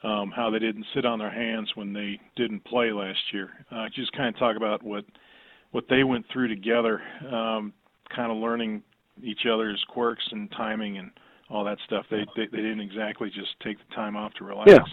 um, 0.02 0.30
how 0.34 0.50
they 0.50 0.58
didn't 0.58 0.86
sit 0.94 1.04
on 1.04 1.18
their 1.18 1.30
hands 1.30 1.70
when 1.74 1.92
they 1.92 2.20
didn't 2.36 2.64
play 2.64 2.92
last 2.92 3.18
year. 3.32 3.50
Uh, 3.70 3.86
just 3.94 4.12
kind 4.12 4.34
of 4.34 4.38
talk 4.38 4.56
about 4.56 4.82
what 4.82 5.04
what 5.72 5.84
they 5.90 6.04
went 6.04 6.24
through 6.32 6.48
together, 6.48 7.02
um, 7.30 7.72
kind 8.14 8.30
of 8.30 8.38
learning 8.38 8.82
each 9.22 9.46
other's 9.50 9.82
quirks 9.88 10.24
and 10.30 10.50
timing 10.52 10.98
and 10.98 11.10
all 11.50 11.64
that 11.64 11.78
stuff. 11.86 12.06
They, 12.10 12.24
they 12.36 12.46
they 12.46 12.58
didn't 12.58 12.80
exactly 12.80 13.30
just 13.30 13.58
take 13.62 13.78
the 13.78 13.94
time 13.94 14.16
off 14.16 14.32
to 14.34 14.44
relax. 14.44 14.70
Yeah. 14.70 14.84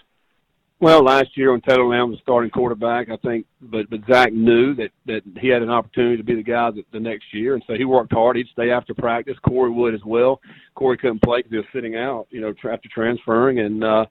Well, 0.80 1.02
last 1.02 1.38
year 1.38 1.52
when 1.52 1.62
Taylor 1.62 1.88
Lamb 1.88 2.10
was 2.10 2.20
starting 2.22 2.52
quarterback, 2.52 3.10
I 3.10 3.16
think, 3.18 3.46
but 3.62 3.90
but 3.90 4.02
Zach 4.06 4.34
knew 4.34 4.76
that 4.76 4.90
that 5.06 5.22
he 5.40 5.48
had 5.48 5.62
an 5.62 5.70
opportunity 5.70 6.18
to 6.18 6.24
be 6.24 6.36
the 6.36 6.44
guy 6.44 6.72
that 6.72 6.84
the 6.92 7.00
next 7.00 7.34
year, 7.34 7.54
and 7.54 7.64
so 7.66 7.76
he 7.76 7.86
worked 7.86 8.12
hard. 8.12 8.36
He'd 8.36 8.48
stay 8.52 8.70
after 8.70 8.94
practice. 8.94 9.38
Corey 9.48 9.72
would 9.72 9.94
as 9.94 10.04
well. 10.06 10.42
Corey 10.76 10.98
couldn't 10.98 11.22
play 11.22 11.38
because 11.38 11.52
he 11.52 11.58
was 11.58 11.66
sitting 11.74 11.96
out, 11.96 12.28
you 12.32 12.42
know, 12.42 12.54
after 12.70 12.90
transferring, 12.94 13.60
and 13.60 13.84
uh, 13.84 14.06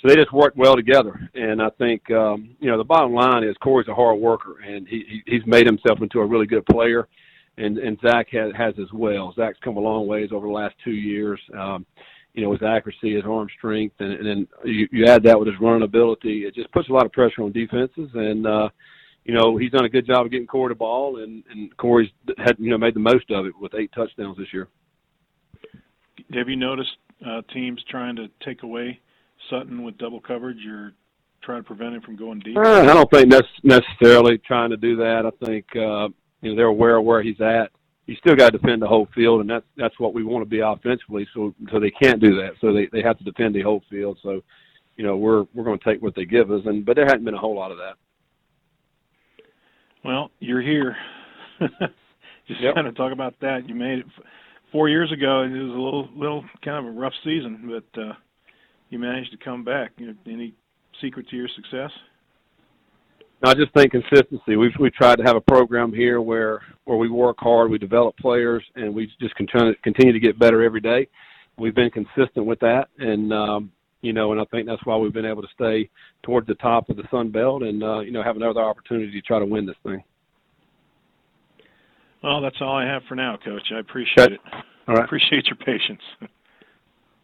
so 0.00 0.08
they 0.08 0.14
just 0.14 0.32
worked 0.32 0.56
well 0.56 0.76
together. 0.76 1.28
And 1.34 1.60
I 1.60 1.70
think, 1.70 2.08
um, 2.10 2.56
you 2.60 2.70
know, 2.70 2.78
the 2.78 2.84
bottom 2.84 3.12
line 3.12 3.42
is 3.42 3.56
Corey's 3.62 3.88
a 3.88 3.94
hard 3.94 4.18
worker, 4.18 4.56
and 4.64 4.86
he, 4.86 5.04
he 5.08 5.22
he's 5.26 5.46
made 5.46 5.66
himself 5.66 6.00
into 6.00 6.20
a 6.20 6.26
really 6.26 6.46
good 6.46 6.64
player, 6.66 7.08
and 7.56 7.78
and 7.78 7.98
Zach 8.00 8.28
has 8.30 8.52
has 8.56 8.74
as 8.78 8.92
well. 8.92 9.32
Zach's 9.34 9.58
come 9.62 9.76
a 9.76 9.80
long 9.80 10.06
ways 10.06 10.30
over 10.32 10.46
the 10.46 10.52
last 10.52 10.76
two 10.84 10.92
years. 10.92 11.40
Um, 11.56 11.84
you 12.34 12.44
know, 12.44 12.52
his 12.52 12.62
accuracy, 12.62 13.16
his 13.16 13.24
arm 13.24 13.48
strength, 13.56 13.96
and, 13.98 14.12
and 14.12 14.26
then 14.26 14.48
you, 14.64 14.86
you 14.92 15.06
add 15.06 15.24
that 15.24 15.36
with 15.36 15.48
his 15.48 15.58
running 15.60 15.82
ability, 15.82 16.44
it 16.44 16.54
just 16.54 16.70
puts 16.70 16.88
a 16.88 16.92
lot 16.92 17.04
of 17.04 17.10
pressure 17.10 17.42
on 17.42 17.50
defenses. 17.50 18.10
And 18.14 18.46
uh, 18.46 18.68
you 19.24 19.34
know, 19.34 19.56
he's 19.56 19.72
done 19.72 19.84
a 19.84 19.88
good 19.88 20.06
job 20.06 20.24
of 20.24 20.30
getting 20.30 20.46
Corey 20.46 20.72
the 20.72 20.78
ball, 20.78 21.22
and 21.22 21.42
and 21.50 21.76
Corey's 21.76 22.10
had 22.38 22.56
you 22.60 22.70
know 22.70 22.78
made 22.78 22.94
the 22.94 23.00
most 23.00 23.30
of 23.32 23.46
it 23.46 23.52
with 23.60 23.74
eight 23.74 23.90
touchdowns 23.92 24.38
this 24.38 24.52
year. 24.52 24.68
Have 26.34 26.48
you 26.48 26.56
noticed 26.56 26.96
uh, 27.26 27.42
teams 27.52 27.82
trying 27.90 28.14
to 28.16 28.28
take 28.44 28.62
away 28.62 29.00
Sutton 29.50 29.82
with 29.82 29.98
double 29.98 30.20
coverage, 30.20 30.64
or 30.66 30.92
trying 31.42 31.62
to 31.62 31.66
prevent 31.66 31.94
him 31.94 32.02
from 32.02 32.16
going 32.16 32.40
deep? 32.40 32.56
Uh, 32.56 32.82
I 32.82 32.94
don't 32.94 33.10
think 33.10 33.30
that's 33.30 33.48
necessarily 33.62 34.38
trying 34.38 34.70
to 34.70 34.76
do 34.76 34.96
that. 34.96 35.24
I 35.26 35.44
think 35.44 35.66
uh, 35.76 36.08
you 36.42 36.50
know 36.50 36.56
they're 36.56 36.66
aware 36.66 36.96
of 36.96 37.04
where 37.04 37.22
he's 37.22 37.40
at 37.40 37.70
you 38.08 38.16
still 38.16 38.34
got 38.34 38.52
to 38.52 38.58
defend 38.58 38.80
the 38.80 38.86
whole 38.86 39.06
field, 39.14 39.42
and 39.42 39.50
that's 39.50 39.66
that's 39.76 40.00
what 40.00 40.14
we 40.14 40.24
want 40.24 40.42
to 40.42 40.48
be 40.48 40.60
offensively. 40.60 41.28
So 41.34 41.54
so 41.70 41.78
they 41.78 41.90
can't 41.90 42.20
do 42.20 42.34
that. 42.36 42.52
So 42.60 42.72
they 42.72 42.88
they 42.90 43.02
have 43.02 43.18
to 43.18 43.24
defend 43.24 43.54
the 43.54 43.60
whole 43.60 43.82
field. 43.90 44.18
So 44.22 44.40
you 44.96 45.04
know 45.04 45.18
we're 45.18 45.44
we're 45.54 45.64
going 45.64 45.78
to 45.78 45.84
take 45.84 46.02
what 46.02 46.14
they 46.16 46.24
give 46.24 46.50
us, 46.50 46.62
and 46.64 46.86
but 46.86 46.96
there 46.96 47.04
hadn't 47.04 47.26
been 47.26 47.34
a 47.34 47.38
whole 47.38 47.54
lot 47.54 47.70
of 47.70 47.76
that. 47.76 47.96
Well, 50.04 50.30
you're 50.40 50.62
here. 50.62 50.96
Just 52.48 52.62
yep. 52.62 52.74
kind 52.74 52.86
of 52.86 52.96
talk 52.96 53.12
about 53.12 53.34
that. 53.42 53.68
You 53.68 53.74
made 53.74 53.98
it 53.98 54.06
four 54.72 54.88
years 54.88 55.12
ago. 55.12 55.40
And 55.40 55.54
it 55.54 55.62
was 55.62 55.74
a 55.74 55.78
little 55.78 56.08
little 56.16 56.44
kind 56.64 56.78
of 56.78 56.94
a 56.94 56.98
rough 56.98 57.12
season, 57.24 57.70
but 57.70 58.00
uh, 58.00 58.14
you 58.90 58.98
managed 58.98 59.30
to 59.32 59.36
come 59.38 59.64
back. 59.64 59.92
You 59.98 60.08
know, 60.08 60.14
any 60.26 60.54
secret 61.00 61.28
to 61.30 61.36
your 61.36 61.48
success? 61.54 61.90
No, 63.42 63.50
I 63.50 63.54
just 63.54 63.72
think 63.72 63.92
consistency. 63.92 64.56
We've 64.56 64.72
we 64.80 64.90
tried 64.90 65.16
to 65.16 65.24
have 65.24 65.36
a 65.36 65.40
program 65.40 65.92
here 65.92 66.20
where 66.20 66.60
where 66.84 66.98
we 66.98 67.08
work 67.08 67.36
hard, 67.38 67.70
we 67.70 67.78
develop 67.78 68.16
players, 68.16 68.64
and 68.74 68.94
we 68.94 69.10
just 69.20 69.34
continue 69.36 69.74
continue 69.82 70.12
to 70.12 70.20
get 70.20 70.38
better 70.38 70.62
every 70.62 70.80
day. 70.80 71.08
We've 71.56 71.74
been 71.74 71.90
consistent 71.90 72.46
with 72.46 72.58
that, 72.60 72.88
and 72.98 73.32
um, 73.32 73.72
you 74.00 74.12
know, 74.12 74.32
and 74.32 74.40
I 74.40 74.44
think 74.46 74.66
that's 74.66 74.84
why 74.84 74.96
we've 74.96 75.12
been 75.12 75.24
able 75.24 75.42
to 75.42 75.48
stay 75.54 75.88
towards 76.22 76.46
the 76.46 76.54
top 76.54 76.88
of 76.88 76.96
the 76.96 77.04
Sun 77.10 77.30
Belt, 77.30 77.62
and 77.62 77.82
uh, 77.82 78.00
you 78.00 78.10
know, 78.10 78.22
have 78.22 78.36
another 78.36 78.60
opportunity 78.60 79.12
to 79.12 79.20
try 79.20 79.38
to 79.38 79.46
win 79.46 79.66
this 79.66 79.76
thing. 79.84 80.02
Well, 82.22 82.40
that's 82.40 82.56
all 82.60 82.76
I 82.76 82.84
have 82.84 83.02
for 83.08 83.14
now, 83.14 83.38
Coach. 83.44 83.70
I 83.72 83.78
appreciate 83.78 84.32
okay. 84.32 84.34
it. 84.34 84.40
All 84.88 84.94
right. 84.94 85.04
Appreciate 85.04 85.46
your 85.46 85.56
patience. 85.56 86.00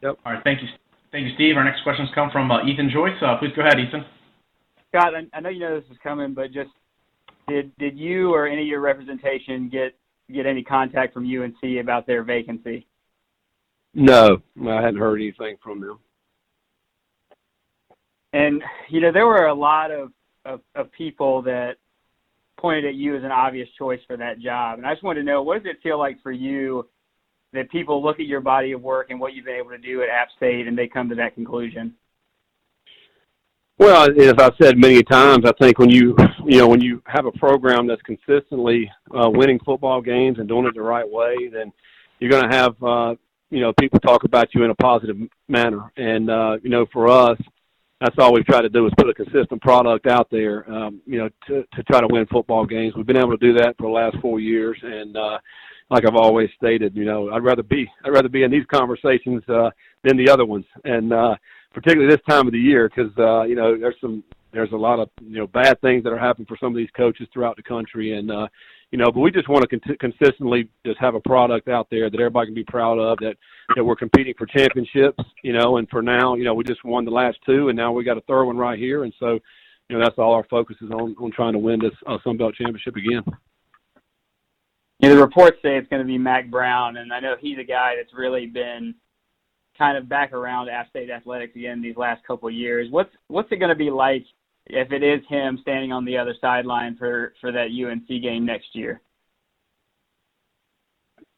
Yep. 0.02 0.18
All 0.25 0.33
right. 0.33 0.44
Thank 0.44 0.61
you. 0.62 0.68
Thank 1.14 1.28
you, 1.28 1.35
Steve. 1.37 1.56
Our 1.56 1.62
next 1.62 1.85
questions 1.85 2.09
come 2.12 2.28
from 2.33 2.50
uh, 2.50 2.64
Ethan 2.64 2.90
Joyce. 2.92 3.14
Uh, 3.23 3.37
please 3.38 3.52
go 3.54 3.62
ahead, 3.62 3.78
Ethan. 3.78 4.04
Scott, 4.88 5.14
I, 5.14 5.21
I 5.33 5.38
know 5.38 5.49
you 5.49 5.61
know 5.61 5.78
this 5.78 5.88
is 5.88 5.97
coming, 6.02 6.35
but 6.35 6.50
just 6.50 6.71
did 7.47 7.71
did 7.78 7.97
you 7.97 8.35
or 8.35 8.49
any 8.49 8.62
of 8.62 8.66
your 8.66 8.80
representation 8.80 9.68
get 9.68 9.97
get 10.33 10.44
any 10.44 10.64
contact 10.64 11.14
from 11.14 11.25
UNC 11.25 11.78
about 11.80 12.09
their 12.09 12.25
vacancy? 12.25 12.88
No, 13.94 14.42
I 14.66 14.83
hadn't 14.83 14.97
heard 14.97 15.21
anything 15.21 15.56
from 15.62 15.80
them. 15.80 16.00
And 18.33 18.61
you 18.88 19.00
know, 19.00 19.12
there 19.12 19.26
were 19.28 19.47
a 19.47 19.54
lot 19.54 19.92
of, 19.92 20.11
of, 20.44 20.62
of 20.75 20.90
people 20.90 21.42
that 21.42 21.76
pointed 22.59 22.87
at 22.87 22.97
you 22.97 23.16
as 23.16 23.23
an 23.23 23.30
obvious 23.30 23.68
choice 23.78 24.00
for 24.09 24.16
that 24.16 24.40
job. 24.40 24.78
And 24.78 24.87
I 24.87 24.92
just 24.94 25.04
wanted 25.04 25.21
to 25.21 25.26
know, 25.26 25.44
what 25.44 25.62
does 25.62 25.71
it 25.71 25.80
feel 25.80 25.97
like 25.97 26.21
for 26.25 26.33
you 26.33 26.88
that 27.54 27.70
people 27.70 28.02
look 28.02 28.20
at 28.20 28.26
your 28.26 28.40
body 28.40 28.73
of 28.73 28.82
work 28.82 29.11
and 29.11 29.18
what 29.18 29.32
you've 29.32 29.44
been 29.44 29.56
able 29.56 29.70
to 29.70 29.78
do 29.78 30.02
at 30.02 30.08
App 30.08 30.28
State 30.37 30.66
and 30.66 30.76
they 30.76 30.87
come 30.87 31.08
to 31.08 31.14
that 31.14 31.34
conclusion? 31.34 31.94
Well, 33.78 34.08
as 34.08 34.34
I've 34.38 34.54
said 34.61 34.78
many 34.78 35.02
times, 35.02 35.44
I 35.44 35.52
think 35.61 35.78
when 35.78 35.90
you 35.90 36.16
you 36.46 36.58
know 36.58 36.68
when 36.68 36.80
you 36.80 37.02
have 37.06 37.26
a 37.26 37.32
program 37.32 37.88
that's 37.88 38.02
consistently 38.02 38.90
uh, 39.11 39.28
winning 39.28 39.58
football 39.64 40.00
games 40.00 40.38
and 40.38 40.46
doing 40.46 40.66
it 40.66 40.75
the 40.75 40.82
right 40.82 41.08
way, 41.08 41.49
then 41.52 41.73
you're 42.20 42.30
going 42.30 42.49
to 42.49 42.56
have 42.56 42.82
uh, 42.82 43.16
you 43.50 43.61
know 43.61 43.73
people 43.80 43.99
talk 43.99 44.23
about 44.23 44.54
you 44.54 44.62
in 44.62 44.70
a 44.70 44.75
positive 44.76 45.16
manner. 45.49 45.90
And 45.96 46.30
uh, 46.30 46.58
you 46.62 46.70
know, 46.70 46.87
for 46.92 47.08
us, 47.08 47.37
that's 48.00 48.14
all 48.18 48.32
we've 48.32 48.46
tried 48.46 48.62
to 48.62 48.68
do 48.68 48.87
is 48.87 48.92
put 48.96 49.08
a 49.08 49.14
consistent 49.14 49.61
product 49.61 50.06
out 50.06 50.28
there, 50.30 50.70
um, 50.70 51.00
you 51.04 51.18
know, 51.18 51.28
to 51.49 51.64
to 51.75 51.82
try 51.82 52.00
to 52.00 52.06
win 52.08 52.26
football 52.26 52.64
games. 52.64 52.94
We've 52.94 53.06
been 53.06 53.16
able 53.16 53.37
to 53.37 53.44
do 53.44 53.54
that 53.54 53.75
for 53.76 53.88
the 53.88 53.92
last 53.92 54.16
four 54.23 54.38
years, 54.38 54.78
and 54.82 55.16
uh, 55.16 55.38
like 55.94 56.04
I've 56.04 56.16
always 56.16 56.50
stated, 56.56 56.96
you 56.96 57.04
know, 57.04 57.30
I'd 57.30 57.44
rather 57.44 57.62
be 57.62 57.88
I'd 58.04 58.12
rather 58.12 58.28
be 58.28 58.42
in 58.42 58.50
these 58.50 58.66
conversations 58.66 59.42
uh, 59.48 59.70
than 60.02 60.16
the 60.16 60.28
other 60.28 60.44
ones, 60.44 60.64
and 60.82 61.12
uh, 61.12 61.36
particularly 61.72 62.10
this 62.10 62.24
time 62.28 62.48
of 62.48 62.52
the 62.52 62.58
year 62.58 62.88
because 62.88 63.12
uh, 63.16 63.44
you 63.44 63.54
know 63.54 63.78
there's 63.78 63.94
some 64.00 64.24
there's 64.52 64.72
a 64.72 64.76
lot 64.76 64.98
of 64.98 65.08
you 65.22 65.38
know 65.38 65.46
bad 65.46 65.80
things 65.82 66.02
that 66.02 66.12
are 66.12 66.18
happening 66.18 66.46
for 66.46 66.56
some 66.60 66.72
of 66.72 66.76
these 66.76 66.90
coaches 66.96 67.28
throughout 67.32 67.54
the 67.54 67.62
country, 67.62 68.18
and 68.18 68.28
uh, 68.28 68.48
you 68.90 68.98
know, 68.98 69.12
but 69.12 69.20
we 69.20 69.30
just 69.30 69.48
want 69.48 69.62
to 69.62 69.78
con- 69.78 69.96
consistently 70.00 70.68
just 70.84 70.98
have 70.98 71.14
a 71.14 71.20
product 71.20 71.68
out 71.68 71.86
there 71.92 72.10
that 72.10 72.20
everybody 72.20 72.48
can 72.48 72.54
be 72.56 72.64
proud 72.64 72.98
of. 72.98 73.16
That 73.18 73.36
that 73.76 73.84
we're 73.84 73.94
competing 73.94 74.34
for 74.36 74.46
championships, 74.46 75.22
you 75.44 75.52
know, 75.52 75.76
and 75.76 75.88
for 75.90 76.02
now, 76.02 76.34
you 76.34 76.42
know, 76.42 76.54
we 76.54 76.64
just 76.64 76.84
won 76.84 77.04
the 77.04 77.12
last 77.12 77.38
two, 77.46 77.68
and 77.68 77.76
now 77.76 77.92
we 77.92 78.02
got 78.02 78.18
a 78.18 78.22
third 78.22 78.46
one 78.46 78.56
right 78.56 78.78
here, 78.78 79.04
and 79.04 79.14
so, 79.20 79.38
you 79.88 79.96
know, 79.96 80.00
that's 80.04 80.18
all 80.18 80.34
our 80.34 80.46
focus 80.50 80.76
is 80.80 80.90
on 80.90 81.14
on 81.20 81.30
trying 81.30 81.52
to 81.52 81.58
win 81.60 81.78
this 81.78 81.94
uh, 82.08 82.18
Sun 82.24 82.36
Belt 82.36 82.56
championship 82.56 82.96
again. 82.96 83.22
You 85.00 85.08
know, 85.08 85.16
the 85.16 85.22
reports 85.22 85.58
say 85.62 85.76
it's 85.76 85.88
going 85.88 86.02
to 86.02 86.06
be 86.06 86.18
Mack 86.18 86.50
Brown, 86.50 86.96
and 86.96 87.12
I 87.12 87.20
know 87.20 87.34
he's 87.38 87.58
a 87.58 87.64
guy 87.64 87.94
that's 87.96 88.14
really 88.14 88.46
been 88.46 88.94
kind 89.76 89.98
of 89.98 90.08
back 90.08 90.32
around 90.32 90.68
App 90.68 90.88
State 90.90 91.10
athletics 91.10 91.56
again 91.56 91.82
these 91.82 91.96
last 91.96 92.24
couple 92.26 92.48
of 92.48 92.54
years. 92.54 92.90
What's 92.90 93.10
what's 93.28 93.50
it 93.52 93.56
going 93.56 93.70
to 93.70 93.74
be 93.74 93.90
like 93.90 94.24
if 94.66 94.92
it 94.92 95.02
is 95.02 95.20
him 95.28 95.58
standing 95.62 95.92
on 95.92 96.04
the 96.04 96.16
other 96.16 96.34
sideline 96.40 96.96
for 96.96 97.34
for 97.40 97.52
that 97.52 97.68
UNC 97.70 98.06
game 98.22 98.46
next 98.46 98.68
year? 98.72 99.00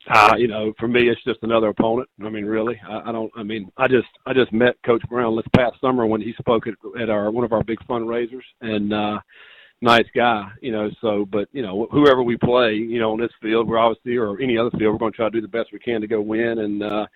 Uh, 0.09 0.35
you 0.39 0.47
know, 0.47 0.73
for 0.79 0.87
me, 0.87 1.09
it's 1.09 1.23
just 1.25 1.41
another 1.43 1.69
opponent. 1.69 2.09
I 2.25 2.29
mean, 2.29 2.45
really, 2.45 2.81
I, 2.89 3.09
I 3.09 3.13
don't. 3.13 3.33
I 3.35 3.43
mean, 3.43 3.73
I 3.77 3.89
just 3.89 4.07
I 4.25 4.33
just 4.33 4.53
met 4.53 4.77
Coach 4.85 5.03
Brown 5.09 5.35
this 5.35 5.47
past 5.55 5.81
summer 5.81 6.07
when 6.07 6.21
he 6.21 6.33
spoke 6.39 6.67
at, 6.69 6.75
at 7.01 7.11
our 7.11 7.31
one 7.31 7.45
of 7.45 7.53
our 7.53 7.65
big 7.65 7.79
fundraisers, 7.89 8.45
and 8.61 8.93
uh, 8.93 9.19
nice 9.81 10.07
guy, 10.15 10.49
you 10.61 10.73
know. 10.73 10.91
So, 11.01 11.27
but 11.31 11.49
you 11.53 11.63
know, 11.63 11.87
whoever 11.91 12.23
we 12.23 12.37
play, 12.37 12.75
you 12.75 12.99
know, 12.99 13.13
on 13.13 13.21
this 13.21 13.31
field, 13.41 13.69
we're 13.69 13.79
obviously 13.79 14.17
or 14.17 14.41
any 14.41 14.59
other 14.59 14.71
field, 14.71 14.93
we're 14.93 14.99
going 14.99 15.13
to 15.13 15.17
try 15.17 15.27
to 15.27 15.31
do 15.31 15.41
the 15.41 15.49
best 15.49 15.73
we 15.73 15.79
can 15.79 16.01
to 16.01 16.07
go 16.07 16.21
win, 16.21 16.59
and 16.59 16.83
uh, 16.83 17.07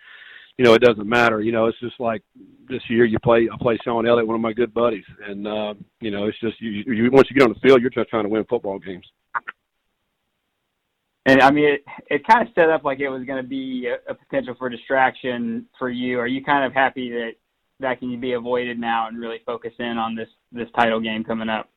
you 0.58 0.64
know, 0.64 0.74
it 0.74 0.82
doesn't 0.82 1.08
matter. 1.08 1.40
You 1.40 1.52
know, 1.52 1.66
it's 1.66 1.80
just 1.80 1.98
like 1.98 2.22
this 2.68 2.82
year 2.88 3.04
you 3.04 3.18
play. 3.18 3.48
I 3.52 3.56
play 3.60 3.78
Shawn 3.84 4.06
Elliott, 4.06 4.26
one 4.26 4.36
of 4.36 4.42
my 4.42 4.52
good 4.52 4.74
buddies, 4.74 5.04
and 5.26 5.46
uh, 5.46 5.74
you 6.00 6.10
know, 6.10 6.26
it's 6.26 6.38
just 6.40 6.60
you, 6.60 6.70
you. 6.86 7.10
Once 7.10 7.28
you 7.30 7.36
get 7.36 7.44
on 7.44 7.54
the 7.54 7.60
field, 7.60 7.80
you're 7.80 7.90
just 7.90 8.10
trying 8.10 8.24
to 8.24 8.28
win 8.28 8.44
football 8.44 8.78
games. 8.78 9.06
And 11.26 11.42
I 11.42 11.50
mean, 11.50 11.64
it, 11.64 11.84
it 12.08 12.26
kind 12.26 12.46
of 12.46 12.52
set 12.54 12.70
up 12.70 12.82
like 12.82 13.00
it 13.00 13.08
was 13.08 13.24
going 13.24 13.42
to 13.42 13.48
be 13.48 13.86
a, 13.86 14.10
a 14.10 14.14
potential 14.14 14.54
for 14.58 14.68
distraction 14.68 15.66
for 15.78 15.90
you. 15.90 16.18
Are 16.18 16.26
you 16.26 16.42
kind 16.42 16.64
of 16.64 16.72
happy 16.72 17.10
that 17.10 17.32
that 17.78 17.98
can 17.98 18.20
be 18.20 18.32
avoided 18.32 18.78
now 18.78 19.08
and 19.08 19.18
really 19.18 19.40
focus 19.44 19.72
in 19.78 19.98
on 19.98 20.14
this 20.14 20.28
this 20.52 20.68
title 20.74 21.00
game 21.00 21.24
coming 21.24 21.48
up? 21.48 21.70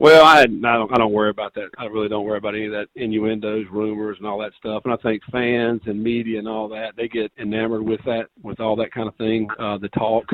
Well, 0.00 0.24
I, 0.24 0.40
I 0.40 0.46
don't 0.46 0.90
I 0.94 0.96
don't 0.96 1.12
worry 1.12 1.28
about 1.28 1.52
that. 1.56 1.68
I 1.76 1.84
really 1.84 2.08
don't 2.08 2.24
worry 2.24 2.38
about 2.38 2.54
any 2.54 2.64
of 2.64 2.72
that 2.72 2.88
innuendos, 2.96 3.66
rumors, 3.70 4.16
and 4.16 4.26
all 4.26 4.38
that 4.38 4.52
stuff. 4.58 4.82
And 4.86 4.94
I 4.94 4.96
think 4.96 5.22
fans 5.30 5.82
and 5.84 6.02
media 6.02 6.38
and 6.38 6.48
all 6.48 6.70
that 6.70 6.96
they 6.96 7.06
get 7.06 7.30
enamored 7.38 7.82
with 7.82 8.00
that, 8.06 8.28
with 8.42 8.60
all 8.60 8.76
that 8.76 8.92
kind 8.92 9.08
of 9.08 9.14
thing, 9.16 9.46
uh, 9.58 9.76
the 9.76 9.90
talk. 9.90 10.24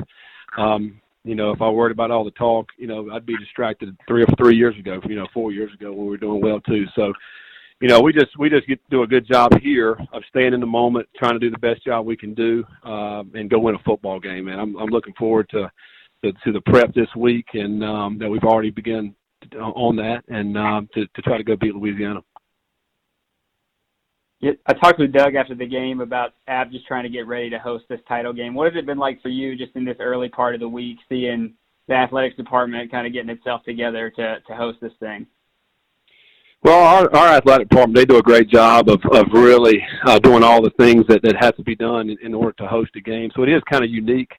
Um, 0.56 1.00
you 1.25 1.35
know, 1.35 1.50
if 1.50 1.61
I 1.61 1.68
worried 1.68 1.90
about 1.90 2.12
all 2.12 2.23
the 2.23 2.30
talk, 2.30 2.68
you 2.78 2.87
know, 2.87 3.11
I'd 3.11 3.26
be 3.26 3.37
distracted 3.38 3.96
three 4.06 4.23
or 4.23 4.28
three 4.38 4.54
years 4.54 4.78
ago, 4.78 5.00
you 5.08 5.16
know, 5.16 5.26
four 5.35 5.50
years 5.50 5.75
ago 5.75 5.92
when 5.92 6.04
we 6.04 6.11
were 6.11 6.16
doing 6.16 6.40
well 6.40 6.61
too. 6.61 6.85
So, 6.94 7.12
you 7.80 7.88
know, 7.88 8.00
we 8.00 8.12
just 8.12 8.38
we 8.38 8.49
just 8.49 8.68
get 8.68 8.78
do 8.88 9.02
a 9.02 9.06
good 9.06 9.26
job 9.26 9.50
here 9.61 9.99
of 10.12 10.23
staying 10.28 10.54
in 10.54 10.61
the 10.61 10.66
moment, 10.66 11.08
trying 11.18 11.35
to 11.35 11.40
do 11.40 11.50
the 11.50 11.58
best 11.58 11.85
job 11.85 12.06
we 12.06 12.16
can 12.16 12.35
do, 12.35 12.62
uh, 12.85 13.25
and 13.35 13.50
go 13.50 13.58
win 13.58 13.75
a 13.75 13.80
football 13.80 14.20
game. 14.20 14.46
And 14.46 14.61
I'm 14.61 14.76
I'm 14.76 14.90
looking 14.90 15.14
forward 15.14 15.49
to 15.50 15.68
to, 16.23 16.30
to 16.44 16.52
the 16.52 16.61
prep 16.61 16.94
this 16.94 17.08
week, 17.16 17.46
and 17.54 17.82
um, 17.82 18.16
that 18.18 18.30
we've 18.30 18.44
already 18.44 18.70
begun 18.70 19.12
on 19.55 19.97
that 19.97 20.23
and 20.28 20.57
um, 20.57 20.88
to, 20.95 21.07
to 21.07 21.23
try 21.23 21.37
to 21.37 21.45
go 21.45 21.57
beat 21.57 21.75
Louisiana. 21.75 22.21
Yeah, 24.40 24.52
I 24.66 24.75
talked 24.75 24.99
with 24.99 25.12
Doug 25.12 25.35
after 25.35 25.55
the 25.55 25.66
game 25.66 26.00
about 26.00 26.35
Ab 26.47 26.71
just 26.71 26.87
trying 26.87 27.05
to 27.05 27.09
get 27.09 27.26
ready 27.26 27.49
to 27.50 27.59
host 27.59 27.85
this 27.88 28.00
title 28.07 28.35
game. 28.35 28.55
What 28.55 28.71
has 28.71 28.78
it 28.78 28.87
been 28.87 28.99
like 28.99 29.23
for 29.23 29.31
you 29.31 29.57
just 29.57 29.75
in 29.76 29.85
this 29.85 29.97
early 29.99 30.28
part 30.28 30.55
of 30.55 30.61
the 30.61 30.69
week, 30.69 30.99
seeing 31.09 31.55
the 31.88 31.95
athletics 31.95 32.37
department 32.37 32.90
kind 32.90 33.07
of 33.07 33.12
getting 33.12 33.31
itself 33.31 33.62
together 33.64 34.11
to, 34.11 34.37
to 34.47 34.55
host 34.55 34.78
this 34.83 34.93
thing? 35.00 35.26
Well, 36.62 36.85
our, 36.85 37.16
our 37.16 37.37
athletic 37.37 37.69
department, 37.69 37.97
they 37.97 38.05
do 38.05 38.19
a 38.19 38.23
great 38.23 38.50
job 38.50 38.90
of, 38.90 39.00
of 39.12 39.26
really 39.33 39.83
uh, 40.05 40.19
doing 40.19 40.43
all 40.43 40.61
the 40.61 40.73
things 40.78 41.05
that, 41.09 41.23
that 41.23 41.37
has 41.40 41.55
to 41.57 41.62
be 41.62 41.76
done 41.76 42.11
in, 42.11 42.19
in 42.23 42.35
order 42.35 42.52
to 42.59 42.66
host 42.66 42.90
a 42.97 43.00
game. 43.00 43.31
So 43.35 43.43
it 43.43 43.49
is 43.49 43.62
kind 43.71 43.85
of 43.85 43.90
unique 43.90 44.33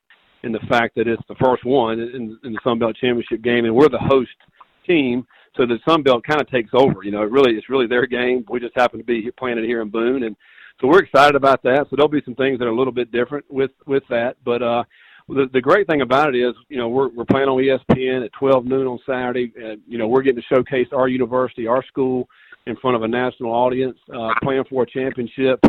in 0.44 0.52
the 0.52 0.60
fact 0.70 0.96
that 0.96 1.08
it's 1.08 1.24
the 1.28 1.36
first 1.44 1.66
one 1.66 2.00
in, 2.00 2.38
in 2.44 2.54
the 2.54 2.60
Sun 2.64 2.80
Belt 2.80 2.96
Championship 2.98 3.42
game, 3.42 3.66
and 3.66 3.74
we're 3.76 3.90
the 3.90 3.98
host– 3.98 4.30
team. 4.88 5.26
So 5.56 5.66
the 5.66 5.80
Sun 5.88 6.04
Belt 6.04 6.24
kind 6.24 6.40
of 6.40 6.50
takes 6.50 6.72
over. 6.74 7.04
You 7.04 7.12
know, 7.12 7.24
it 7.24 7.32
really 7.32 7.56
it's 7.56 7.70
really 7.70 7.88
their 7.88 8.06
game. 8.06 8.46
We 8.50 8.60
just 8.60 8.76
happen 8.76 9.00
to 9.00 9.06
be 9.06 9.30
playing 9.38 9.58
it 9.58 9.66
here 9.66 9.82
in 9.82 9.90
Boone, 9.90 10.24
and 10.24 10.36
so 10.80 10.88
we're 10.88 11.04
excited 11.04 11.36
about 11.36 11.64
that. 11.64 11.88
So 11.90 11.96
there'll 11.96 12.10
be 12.10 12.22
some 12.24 12.36
things 12.36 12.60
that 12.60 12.66
are 12.66 12.72
a 12.72 12.78
little 12.78 12.94
bit 12.94 13.12
different 13.12 13.46
with 13.50 13.72
with 13.86 14.04
that. 14.10 14.38
But 14.46 14.62
uh, 14.62 14.84
the 15.28 15.50
the 15.52 15.62
great 15.62 15.88
thing 15.88 16.02
about 16.02 16.34
it 16.34 16.40
is, 16.40 16.54
you 16.70 16.78
know, 16.78 16.88
we're 16.88 17.10
we're 17.10 17.26
playing 17.26 17.48
on 17.48 17.58
ESPN 17.58 18.24
at 18.24 18.32
12 18.34 18.66
noon 18.66 18.88
on 18.88 19.00
Saturday. 19.06 19.52
And, 19.56 19.82
you 19.88 19.98
know, 19.98 20.08
we're 20.08 20.22
getting 20.22 20.42
to 20.42 20.56
showcase 20.56 20.88
our 20.94 21.08
university, 21.08 21.68
our 21.68 21.84
school, 21.86 22.30
in 22.68 22.76
front 22.78 22.96
of 22.96 23.04
a 23.04 23.08
national 23.08 23.52
audience, 23.52 23.98
uh, 24.16 24.30
playing 24.44 24.64
for 24.70 24.84
a 24.84 24.86
championship. 24.86 25.60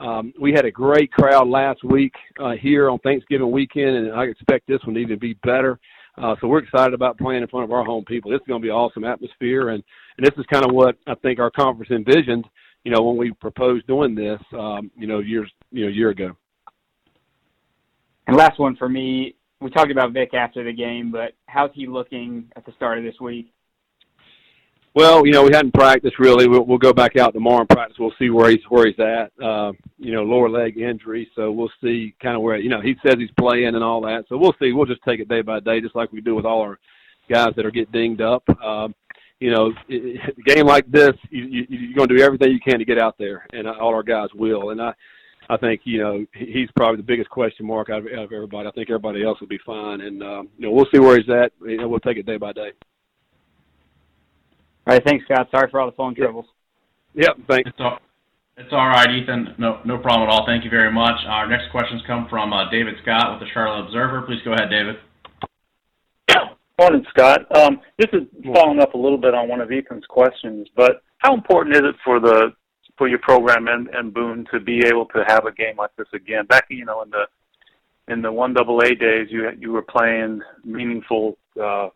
Um, 0.00 0.34
we 0.38 0.52
had 0.52 0.66
a 0.66 0.70
great 0.70 1.10
crowd 1.12 1.48
last 1.48 1.82
week 1.82 2.12
uh, 2.38 2.52
here 2.60 2.90
on 2.90 2.98
Thanksgiving 2.98 3.50
weekend, 3.50 3.96
and 3.96 4.12
I 4.12 4.24
expect 4.24 4.66
this 4.66 4.80
one 4.84 4.94
to 4.94 5.00
even 5.00 5.18
be 5.18 5.34
better. 5.42 5.78
Uh, 6.18 6.34
so 6.40 6.48
we're 6.48 6.58
excited 6.58 6.94
about 6.94 7.18
playing 7.18 7.42
in 7.42 7.48
front 7.48 7.64
of 7.64 7.72
our 7.72 7.84
home 7.84 8.04
people. 8.04 8.32
It's 8.34 8.46
going 8.46 8.60
to 8.60 8.64
be 8.64 8.70
an 8.70 8.74
awesome 8.74 9.04
atmosphere, 9.04 9.70
and 9.70 9.82
and 10.16 10.26
this 10.26 10.34
is 10.38 10.46
kind 10.50 10.64
of 10.64 10.72
what 10.72 10.96
I 11.06 11.14
think 11.16 11.38
our 11.38 11.50
conference 11.50 11.90
envisioned. 11.90 12.46
You 12.84 12.92
know, 12.92 13.02
when 13.02 13.16
we 13.16 13.32
proposed 13.32 13.86
doing 13.86 14.14
this, 14.14 14.40
um, 14.52 14.90
you 14.96 15.06
know, 15.06 15.18
years 15.18 15.50
you 15.70 15.84
know, 15.84 15.90
year 15.90 16.10
ago. 16.10 16.36
And 18.26 18.36
last 18.36 18.58
one 18.58 18.76
for 18.76 18.88
me, 18.88 19.36
we 19.60 19.70
talked 19.70 19.90
about 19.90 20.12
Vic 20.12 20.34
after 20.34 20.64
the 20.64 20.72
game, 20.72 21.10
but 21.10 21.32
how's 21.46 21.70
he 21.74 21.86
looking 21.86 22.50
at 22.56 22.64
the 22.64 22.72
start 22.72 22.98
of 22.98 23.04
this 23.04 23.20
week? 23.20 23.52
Well, 24.96 25.26
you 25.26 25.32
know, 25.32 25.42
we 25.42 25.52
hadn't 25.52 25.74
practiced 25.74 26.18
really. 26.18 26.48
We'll, 26.48 26.64
we'll 26.64 26.78
go 26.78 26.94
back 26.94 27.16
out 27.18 27.34
tomorrow 27.34 27.60
and 27.60 27.68
practice. 27.68 27.98
We'll 28.00 28.14
see 28.18 28.30
where 28.30 28.48
he's 28.48 28.62
where 28.70 28.86
he's 28.86 28.98
at. 28.98 29.30
Uh, 29.38 29.72
you 29.98 30.14
know, 30.14 30.22
lower 30.22 30.48
leg 30.48 30.78
injury, 30.78 31.30
so 31.36 31.52
we'll 31.52 31.70
see 31.84 32.14
kind 32.22 32.34
of 32.34 32.40
where 32.40 32.56
you 32.56 32.70
know 32.70 32.80
he 32.80 32.96
says 33.04 33.16
he's 33.18 33.30
playing 33.38 33.74
and 33.74 33.84
all 33.84 34.00
that. 34.00 34.24
So 34.30 34.38
we'll 34.38 34.54
see. 34.58 34.72
We'll 34.72 34.86
just 34.86 35.02
take 35.02 35.20
it 35.20 35.28
day 35.28 35.42
by 35.42 35.60
day, 35.60 35.82
just 35.82 35.94
like 35.94 36.12
we 36.12 36.22
do 36.22 36.34
with 36.34 36.46
all 36.46 36.62
our 36.62 36.78
guys 37.28 37.50
that 37.56 37.66
are 37.66 37.70
get 37.70 37.92
dinged 37.92 38.22
up. 38.22 38.42
Um, 38.64 38.94
you 39.38 39.50
know, 39.50 39.70
it, 39.86 40.18
a 40.34 40.42
game 40.54 40.64
like 40.64 40.90
this, 40.90 41.12
you, 41.28 41.44
you, 41.44 41.66
you're 41.68 41.94
going 41.94 42.08
to 42.08 42.16
do 42.16 42.22
everything 42.22 42.52
you 42.52 42.60
can 42.66 42.78
to 42.78 42.86
get 42.86 42.98
out 42.98 43.18
there, 43.18 43.46
and 43.52 43.68
all 43.68 43.94
our 43.94 44.02
guys 44.02 44.28
will. 44.34 44.70
And 44.70 44.80
I, 44.80 44.94
I 45.50 45.58
think 45.58 45.82
you 45.84 45.98
know 45.98 46.24
he's 46.32 46.70
probably 46.74 46.96
the 46.96 47.02
biggest 47.02 47.28
question 47.28 47.66
mark 47.66 47.90
out 47.90 47.98
of, 47.98 48.06
out 48.06 48.24
of 48.24 48.32
everybody. 48.32 48.66
I 48.66 48.72
think 48.72 48.88
everybody 48.88 49.22
else 49.22 49.40
will 49.40 49.46
be 49.46 49.60
fine, 49.66 50.00
and 50.00 50.22
um, 50.22 50.48
you 50.56 50.64
know 50.64 50.72
we'll 50.72 50.88
see 50.90 51.00
where 51.00 51.18
he's 51.18 51.28
at. 51.28 51.52
You 51.60 51.76
know, 51.76 51.88
we'll 51.88 52.00
take 52.00 52.16
it 52.16 52.24
day 52.24 52.38
by 52.38 52.54
day. 52.54 52.70
All 54.86 54.94
right, 54.94 55.04
thanks, 55.04 55.24
Scott. 55.24 55.48
Sorry 55.50 55.68
for 55.70 55.80
all 55.80 55.90
the 55.90 55.96
phone 55.96 56.14
troubles. 56.14 56.46
Yep, 57.14 57.36
thanks. 57.48 57.70
It's 57.70 57.80
all, 57.80 57.98
it's 58.56 58.72
all 58.72 58.88
right, 58.88 59.10
Ethan. 59.10 59.54
No, 59.58 59.80
no 59.84 59.98
problem 59.98 60.28
at 60.28 60.32
all. 60.32 60.46
Thank 60.46 60.64
you 60.64 60.70
very 60.70 60.92
much. 60.92 61.16
Our 61.26 61.48
next 61.48 61.70
questions 61.70 62.02
come 62.06 62.26
from 62.30 62.52
uh, 62.52 62.70
David 62.70 62.94
Scott 63.02 63.32
with 63.32 63.40
the 63.40 63.52
Charlotte 63.52 63.86
Observer. 63.86 64.22
Please 64.22 64.40
go 64.44 64.52
ahead, 64.52 64.70
David. 64.70 64.96
Morning, 66.78 67.06
Scott. 67.08 67.40
Um, 67.56 67.80
this 67.96 68.08
is 68.12 68.24
following 68.52 68.80
up 68.80 68.92
a 68.92 68.98
little 68.98 69.16
bit 69.16 69.32
on 69.32 69.48
one 69.48 69.62
of 69.62 69.72
Ethan's 69.72 70.04
questions, 70.10 70.68
but 70.76 71.02
how 71.18 71.32
important 71.32 71.74
is 71.74 71.80
it 71.82 71.94
for 72.04 72.20
the 72.20 72.52
for 72.98 73.08
your 73.08 73.18
program 73.20 73.66
and, 73.68 73.88
and 73.94 74.12
Boone 74.12 74.46
to 74.52 74.60
be 74.60 74.84
able 74.86 75.06
to 75.06 75.24
have 75.26 75.46
a 75.46 75.52
game 75.52 75.78
like 75.78 75.96
this 75.96 76.06
again? 76.12 76.44
Back, 76.44 76.66
you 76.68 76.84
know, 76.84 77.00
in 77.00 77.08
the 77.08 77.24
in 78.12 78.20
the 78.20 78.30
one 78.30 78.52
double 78.52 78.80
A 78.80 78.94
days, 78.94 79.28
you 79.30 79.48
you 79.58 79.72
were 79.72 79.80
playing 79.80 80.42
meaningful, 80.66 81.38
uh, 81.58 81.88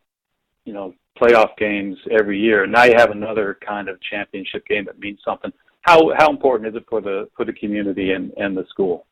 you 0.64 0.72
know, 0.72 0.94
playoff 1.20 1.56
games 1.58 1.96
every 2.10 2.38
year. 2.38 2.66
Now 2.66 2.84
you 2.84 2.94
have 2.96 3.10
another 3.10 3.58
kind 3.66 3.88
of 3.88 4.00
championship 4.02 4.66
game 4.66 4.84
that 4.86 4.98
means 4.98 5.20
something. 5.24 5.52
How 5.82 6.12
how 6.16 6.30
important 6.30 6.68
is 6.68 6.80
it 6.80 6.86
for 6.88 7.00
the 7.00 7.28
for 7.36 7.44
the 7.44 7.52
community 7.52 8.12
and 8.12 8.32
and 8.36 8.56
the 8.56 8.64
school? 8.70 9.06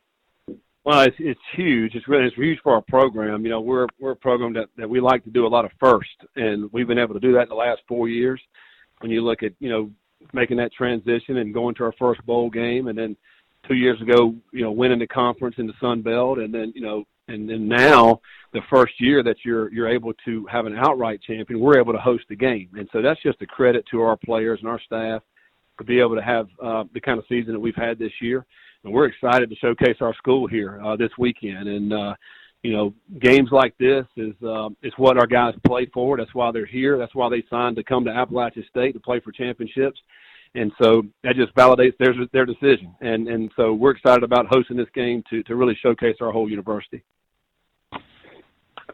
Well, 0.85 1.03
it's 1.03 1.17
it's 1.19 1.41
huge. 1.55 1.95
It's 1.95 2.09
really 2.09 2.27
it's 2.27 2.37
huge 2.37 2.61
for 2.63 2.73
our 2.75 2.81
program. 2.81 3.45
You 3.45 3.51
know, 3.51 3.61
we're 3.61 3.87
we're 3.99 4.13
a 4.13 4.17
program 4.17 4.53
that 4.55 4.69
that 4.77 4.89
we 4.89 5.01
like 5.01 5.25
to 5.25 5.31
do 5.31 5.47
a 5.47 5.49
lot 5.49 5.65
of 5.65 5.71
first, 5.79 6.09
and 6.37 6.71
we've 6.73 6.87
been 6.87 6.99
able 6.99 7.15
to 7.15 7.21
do 7.21 7.33
that 7.35 7.43
in 7.43 7.49
the 7.49 7.55
last 7.55 7.83
four 7.87 8.09
years. 8.09 8.41
When 9.01 9.11
you 9.11 9.23
look 9.23 9.43
at 9.43 9.53
you 9.61 9.69
know 9.69 9.91
making 10.33 10.57
that 10.59 10.73
transition 10.73 11.37
and 11.39 11.55
going 11.55 11.75
to 11.77 11.85
our 11.85 11.95
first 11.99 12.25
bowl 12.27 12.51
game, 12.51 12.89
and 12.89 12.99
then 12.99 13.17
two 13.67 13.75
years 13.75 14.01
ago, 14.01 14.35
you 14.53 14.63
know, 14.63 14.73
winning 14.73 14.99
the 14.99 15.07
conference 15.07 15.57
in 15.59 15.67
the 15.67 15.75
Sun 15.81 16.03
Belt, 16.03 16.39
and 16.39 16.53
then 16.55 16.73
you 16.75 16.81
know 16.81 17.05
and 17.29 17.49
then 17.49 17.69
now 17.69 18.21
the 18.53 18.61
first 18.71 18.95
year 19.01 19.23
that 19.23 19.37
you're 19.45 19.73
you're 19.73 19.89
able 19.89 20.13
to 20.25 20.47
have 20.47 20.67
an 20.67 20.77
outright 20.77 21.21
champion, 21.23 21.61
we're 21.61 21.79
able 21.79 21.93
to 21.93 21.99
host 21.99 22.25
the 22.29 22.37
game, 22.37 22.71
and 22.75 22.89
so 22.93 23.03
that's 23.03 23.23
just 23.23 23.41
a 23.43 23.47
credit 23.47 23.85
to 23.91 24.01
our 24.01 24.17
players 24.17 24.59
and 24.61 24.69
our 24.69 24.81
staff 24.81 25.23
to 25.79 25.85
be 25.85 26.01
able 26.01 26.17
to 26.17 26.23
have 26.23 26.49
uh, 26.63 26.85
the 26.93 27.01
kind 27.01 27.19
of 27.19 27.25
season 27.29 27.53
that 27.53 27.61
we've 27.61 27.77
had 27.77 27.99
this 27.99 28.13
year, 28.21 28.45
and 28.85 28.93
we're 28.93 29.07
excited 29.07 29.49
to 29.49 29.57
showcase 29.57 29.97
our 30.01 30.15
school 30.15 30.47
here 30.47 30.81
uh, 30.85 30.97
this 30.97 31.11
weekend, 31.19 31.69
and 31.69 31.93
uh, 31.93 32.15
you 32.63 32.73
know, 32.73 32.93
games 33.21 33.51
like 33.53 33.77
this 33.79 34.05
is 34.17 34.35
uh, 34.43 34.69
is 34.83 34.93
what 34.97 35.17
our 35.17 35.27
guys 35.27 35.55
play 35.67 35.87
for. 35.93 36.17
That's 36.17 36.35
why 36.35 36.51
they're 36.51 36.67
here. 36.67 36.99
That's 36.99 37.15
why 37.15 37.29
they 37.29 37.45
signed 37.49 37.77
to 37.77 37.85
come 37.85 38.05
to 38.05 38.11
Appalachian 38.11 38.65
State 38.69 38.93
to 38.93 39.01
play 39.01 39.21
for 39.21 39.33
championships. 39.33 40.01
And 40.55 40.73
so 40.83 41.03
that 41.23 41.37
just 41.37 41.55
validates 41.55 41.97
their 41.99 42.15
their 42.33 42.47
decision. 42.47 42.95
And 43.01 43.29
and 43.29 43.51
so 43.55 43.75
we're 43.75 43.93
excited 43.93 44.25
about 44.25 44.47
hosting 44.47 44.77
this 44.77 44.89
game 44.95 45.23
to 45.31 45.43
to 45.45 45.55
really 45.55 45.79
showcase 45.81 46.17
our 46.21 46.33
whole 46.33 46.51
university. 46.51 47.03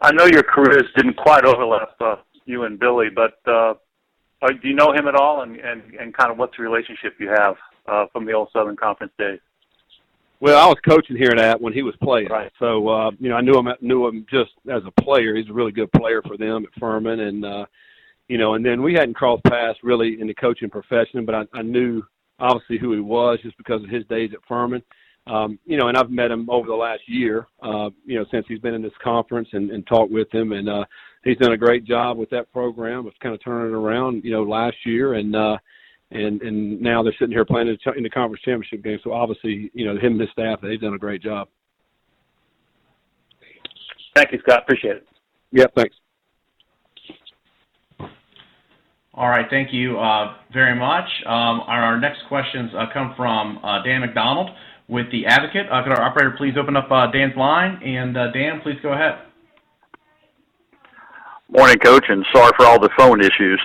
I 0.05 0.13
know 0.13 0.27
your 0.27 0.43
careers 0.43 0.85
didn't 0.97 1.17
quite 1.17 1.47
overlap 1.47 1.95
uh, 1.99 2.17
you 2.45 2.65
and 2.65 2.79
Billy, 2.79 3.09
but 3.09 3.39
uh, 3.51 3.73
do 4.47 4.69
you 4.69 4.75
know 4.75 4.93
him 4.93 5.09
at 5.09 5.15
all? 5.15 5.41
And 5.43 5.57
and 5.57 5.83
and 5.95 6.15
kind 6.15 6.31
of 6.31 6.37
what's 6.37 6.55
the 6.59 6.63
relationship 6.63 7.15
you 7.19 7.31
have 7.31 7.57
uh, 7.89 8.07
from 8.13 8.27
the 8.27 8.33
old 8.33 8.49
Southern 8.53 8.77
Conference 8.77 9.13
days? 9.19 9.41
Well, 10.41 10.63
I 10.63 10.67
was 10.67 10.77
coaching 10.87 11.17
here 11.17 11.31
at 11.31 11.59
when 11.59 11.73
he 11.73 11.83
was 11.83 11.95
playing, 12.03 12.29
right. 12.29 12.53
so 12.59 12.87
uh, 12.87 13.11
you 13.19 13.31
know 13.31 13.37
I 13.37 13.41
knew 13.41 13.59
him 13.59 13.69
knew 13.81 14.07
him 14.07 14.27
just 14.31 14.51
as 14.71 14.83
a 14.87 15.01
player. 15.01 15.35
He's 15.35 15.49
a 15.49 15.55
really 15.55 15.73
good 15.73 15.91
player 15.93 16.21
for 16.21 16.37
them 16.37 16.67
at 16.67 16.79
Furman, 16.79 17.21
and 17.21 17.43
uh, 17.43 17.65
you 18.29 18.37
know, 18.37 18.55
and 18.55 18.65
then 18.65 18.83
we 18.83 18.93
hadn't 18.93 19.15
crossed 19.15 19.45
paths 19.45 19.79
really 19.83 20.21
in 20.21 20.27
the 20.27 20.35
coaching 20.35 20.69
profession, 20.69 21.25
but 21.25 21.35
I, 21.35 21.45
I 21.55 21.63
knew 21.63 22.03
obviously 22.39 22.77
who 22.77 22.93
he 22.93 23.01
was 23.01 23.39
just 23.43 23.57
because 23.57 23.83
of 23.83 23.89
his 23.89 24.05
days 24.07 24.33
at 24.35 24.47
Furman. 24.47 24.83
Um, 25.27 25.59
you 25.65 25.79
know, 25.79 25.89
and 25.89 25.97
I've 25.97 26.11
met 26.11 26.31
him 26.31 26.49
over 26.51 26.67
the 26.67 26.75
last 26.75 27.01
year, 27.07 27.47
uh, 27.63 27.89
you 28.05 28.19
know, 28.19 28.27
since 28.31 28.45
he's 28.47 28.59
been 28.59 28.75
in 28.75 28.83
this 28.83 28.93
conference 29.03 29.49
and, 29.53 29.71
and 29.71 29.87
talked 29.87 30.13
with 30.13 30.31
him, 30.33 30.53
and 30.53 30.69
uh, 30.69 30.85
he's 31.25 31.39
done 31.39 31.53
a 31.53 31.57
great 31.57 31.87
job 31.87 32.19
with 32.19 32.29
that 32.31 32.53
program. 32.53 33.07
It's 33.07 33.17
kind 33.23 33.35
of 33.35 33.43
turning 33.43 33.73
it 33.73 33.77
around, 33.77 34.23
you 34.23 34.33
know, 34.33 34.43
last 34.43 34.77
year, 34.85 35.15
and 35.15 35.35
uh, 35.35 35.57
and 36.11 36.43
and 36.43 36.81
now 36.81 37.03
they're 37.03 37.15
sitting 37.19 37.33
here 37.33 37.47
playing 37.47 37.69
in 37.69 38.03
the 38.03 38.11
conference 38.11 38.43
championship 38.45 38.85
game. 38.85 38.99
So 39.03 39.13
obviously, 39.13 39.71
you 39.73 39.87
know, 39.87 39.99
him 39.99 40.13
and 40.13 40.21
his 40.21 40.31
staff, 40.31 40.61
they've 40.61 40.81
done 40.81 40.95
a 40.95 40.99
great 40.99 41.23
job. 41.23 41.49
Thank 44.15 44.33
you, 44.33 44.39
Scott. 44.41 44.63
Appreciate 44.63 44.97
it. 44.97 45.09
Yeah, 45.53 45.67
thanks. 45.75 45.97
All 49.17 49.29
right, 49.29 49.47
thank 49.49 49.73
you 49.73 49.99
uh, 49.99 50.35
very 50.53 50.75
much. 50.75 51.09
Um, 51.25 51.63
our 51.67 52.01
next 52.01 52.19
questions 52.27 52.73
uh, 52.77 52.87
come 52.93 53.15
from 53.17 53.59
uh, 53.63 53.81
Dan 53.85 54.01
McDonald 54.01 54.51
with 54.89 55.11
the 55.11 55.27
Advocate. 55.27 55.67
Uh, 55.71 55.83
could 55.83 55.93
our 55.93 56.03
operator 56.03 56.35
please 56.37 56.55
open 56.59 56.77
up 56.77 56.91
uh, 56.91 57.11
Dan's 57.11 57.37
line? 57.37 57.81
And 57.83 58.17
uh, 58.17 58.31
Dan, 58.33 58.61
please 58.63 58.79
go 58.83 58.93
ahead. 58.93 59.19
Morning, 61.49 61.79
Coach, 61.79 62.05
and 62.09 62.25
sorry 62.35 62.53
for 62.57 62.67
all 62.67 62.81
the 62.81 62.91
phone 62.97 63.21
issues 63.21 63.61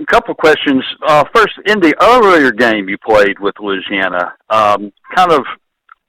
a 0.00 0.06
couple 0.06 0.32
of 0.32 0.38
questions. 0.38 0.84
Uh, 1.06 1.24
first, 1.34 1.54
in 1.66 1.80
the 1.80 1.94
earlier 2.00 2.50
game 2.50 2.88
you 2.88 2.98
played 2.98 3.38
with 3.38 3.54
Louisiana, 3.60 4.34
um, 4.50 4.92
kind 5.14 5.32
of 5.32 5.44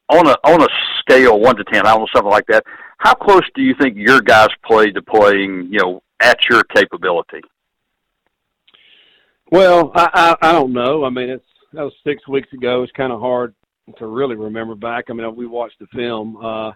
on 0.10 0.28
a 0.28 0.36
on 0.44 0.62
a 0.62 0.68
scale 1.00 1.40
one 1.40 1.56
to 1.56 1.64
ten, 1.66 1.86
I 1.86 1.92
don't 1.92 2.02
know 2.02 2.08
something 2.14 2.32
like 2.32 2.48
that. 2.48 2.64
How 2.98 3.14
close 3.14 3.44
do 3.56 3.62
you 3.62 3.76
think 3.80 3.98
your 3.98 4.22
guys 4.22 4.50
played 4.66 4.96
to 4.96 5.02
playing, 5.02 5.68
you 5.72 5.80
know, 5.80 6.04
at 6.22 6.38
your 6.50 6.64
capability? 6.64 7.42
Well, 9.52 9.92
I 9.96 10.36
I, 10.42 10.50
I 10.50 10.52
don't 10.52 10.74
know. 10.74 11.04
I 11.04 11.10
mean, 11.10 11.30
it's 11.30 11.46
that 11.74 11.84
was 11.84 11.94
six 12.06 12.28
weeks 12.28 12.52
ago. 12.54 12.84
It's 12.84 12.92
kind 12.94 13.12
of 13.12 13.20
hard 13.20 13.54
to 13.98 14.08
really 14.08 14.36
remember 14.36 14.76
back. 14.76 15.06
I 15.10 15.14
mean, 15.14 15.36
we 15.36 15.46
watched 15.46 15.80
the 15.80 15.88
film. 15.88 16.38
Uh, 16.38 16.72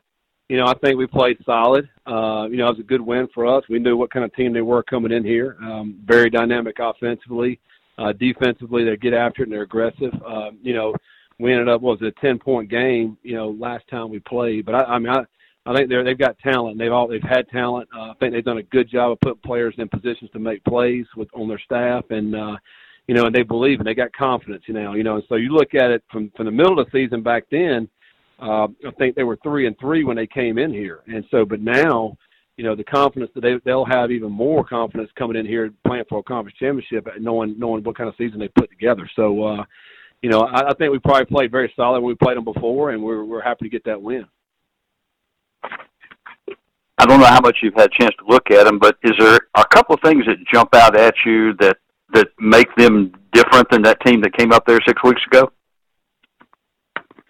you 0.50 0.58
know, 0.58 0.66
I 0.66 0.74
think 0.76 0.98
we 0.98 1.08
played 1.08 1.38
solid. 1.46 1.90
Uh, 2.06 2.48
you 2.50 2.58
know, 2.58 2.68
it 2.68 2.78
was 2.78 2.80
a 2.80 2.84
good 2.84 3.02
win 3.02 3.28
for 3.34 3.46
us. 3.46 3.64
We 3.70 3.80
knew 3.80 3.98
what 3.98 4.12
kind 4.12 4.26
of 4.26 4.34
team 4.34 4.54
they 4.54 4.62
were 4.62 4.84
coming 4.84 5.12
in 5.12 5.24
here. 5.24 5.58
Um, 5.62 6.00
very 6.06 6.30
dynamic 6.30 6.78
offensively. 6.80 7.60
Uh, 7.98 8.14
defensively, 8.14 8.84
they 8.84 8.96
get 8.96 9.14
after 9.14 9.42
it 9.42 9.46
and 9.46 9.54
they're 9.54 9.64
aggressive. 9.64 10.14
Uh, 10.26 10.52
you 10.62 10.74
know, 10.74 10.94
we 11.40 11.52
ended 11.52 11.68
up 11.68 11.82
what 11.82 12.00
was 12.00 12.08
it, 12.08 12.16
a 12.18 12.22
ten 12.22 12.40
point 12.40 12.70
game. 12.70 13.18
You 13.24 13.36
know, 13.36 13.50
last 13.60 13.88
time 13.90 14.10
we 14.10 14.20
played. 14.20 14.66
But 14.66 14.76
I, 14.76 14.84
I 14.84 15.00
mean, 15.00 15.10
I, 15.10 15.24
I 15.66 15.76
think 15.76 15.90
they're 15.90 16.04
they've 16.04 16.18
got 16.18 16.40
talent. 16.40 16.78
They've 16.78 16.92
all 16.92 17.08
they've 17.08 17.22
had 17.22 17.50
talent. 17.50 17.90
Uh, 17.96 18.12
I 18.12 18.14
think 18.20 18.34
they've 18.34 18.44
done 18.44 18.60
a 18.60 18.64
good 18.64 18.90
job 18.90 19.12
of 19.12 19.20
putting 19.20 19.42
players 19.42 19.76
in 19.78 19.90
positions 19.90 20.32
to 20.32 20.40
make 20.40 20.64
plays 20.64 21.06
with 21.16 21.30
on 21.34 21.48
their 21.48 21.60
staff 21.60 22.06
and. 22.10 22.36
uh 22.36 22.58
you 23.08 23.16
know, 23.16 23.26
and 23.26 23.34
they 23.34 23.44
believe 23.44 23.80
and 23.80 23.88
they 23.88 23.94
got 23.94 24.14
confidence, 24.14 24.64
know, 24.68 24.94
you 24.94 25.04
know, 25.04 25.16
and 25.16 25.24
so 25.30 25.36
you 25.36 25.50
look 25.50 25.74
at 25.74 25.92
it 25.92 26.04
from 26.12 26.32
from 26.36 26.46
the 26.46 26.52
middle 26.52 26.80
of 26.80 26.86
the 26.86 26.92
season 26.92 27.24
back 27.24 27.46
then, 27.50 27.88
uh, 28.40 28.68
I 28.86 28.92
think 28.98 29.16
they 29.16 29.24
were 29.24 29.40
three 29.42 29.66
and 29.66 29.78
three 29.80 30.04
when 30.04 30.18
they 30.18 30.28
came 30.28 30.58
in 30.58 30.72
here, 30.72 31.00
and 31.08 31.24
so 31.32 31.46
but 31.46 31.62
now, 31.62 32.18
you 32.58 32.64
know, 32.64 32.76
the 32.76 32.84
confidence 32.84 33.32
that 33.34 33.42
they 33.42 33.56
they'll 33.66 33.86
have 33.86 34.12
even 34.12 34.32
more 34.32 34.64
confidence 34.64 35.10
coming 35.18 35.38
in 35.38 35.46
here 35.46 35.72
playing 35.86 36.04
for 36.10 36.20
a 36.20 36.24
conference 36.24 36.58
championship, 36.58 37.08
knowing 37.20 37.58
knowing 37.58 37.84
what 37.84 37.98
kind 37.98 38.10
of 38.10 38.16
season 38.18 38.40
they 38.40 38.50
put 38.50 38.70
together. 38.70 39.10
So, 39.16 39.44
uh, 39.44 39.64
you 40.22 40.30
know, 40.30 40.42
I, 40.42 40.70
I 40.70 40.74
think 40.74 40.92
we 40.92 41.00
probably 41.00 41.26
played 41.26 41.52
very 41.52 41.72
solid 41.76 42.02
when 42.02 42.10
we 42.10 42.16
played 42.16 42.38
them 42.38 42.44
before, 42.44 42.92
and 42.92 43.02
we're 43.02 43.24
we're 43.24 43.42
happy 43.42 43.66
to 43.66 43.70
get 43.70 43.86
that 43.86 44.02
win. 44.02 44.26
I 47.00 47.06
don't 47.06 47.20
know 47.20 47.28
how 47.28 47.42
much 47.42 47.58
you've 47.62 47.76
had 47.76 47.90
a 47.92 48.02
chance 48.02 48.16
to 48.20 48.26
look 48.28 48.50
at 48.50 48.64
them, 48.64 48.80
but 48.80 48.98
is 49.04 49.14
there 49.20 49.40
a 49.56 49.66
couple 49.66 49.94
of 49.94 50.02
things 50.02 50.26
that 50.26 50.38
jump 50.52 50.74
out 50.74 50.96
at 50.96 51.14
you 51.26 51.54
that 51.60 51.78
that 52.14 52.28
make 52.40 52.68
them 52.78 53.14
different 53.34 53.70
than 53.70 53.82
that 53.84 54.00
team 54.06 54.22
that 54.22 54.38
came 54.38 54.52
up 54.52 54.66
there 54.66 54.80
six 54.88 55.02
weeks 55.04 55.22
ago? 55.32 55.52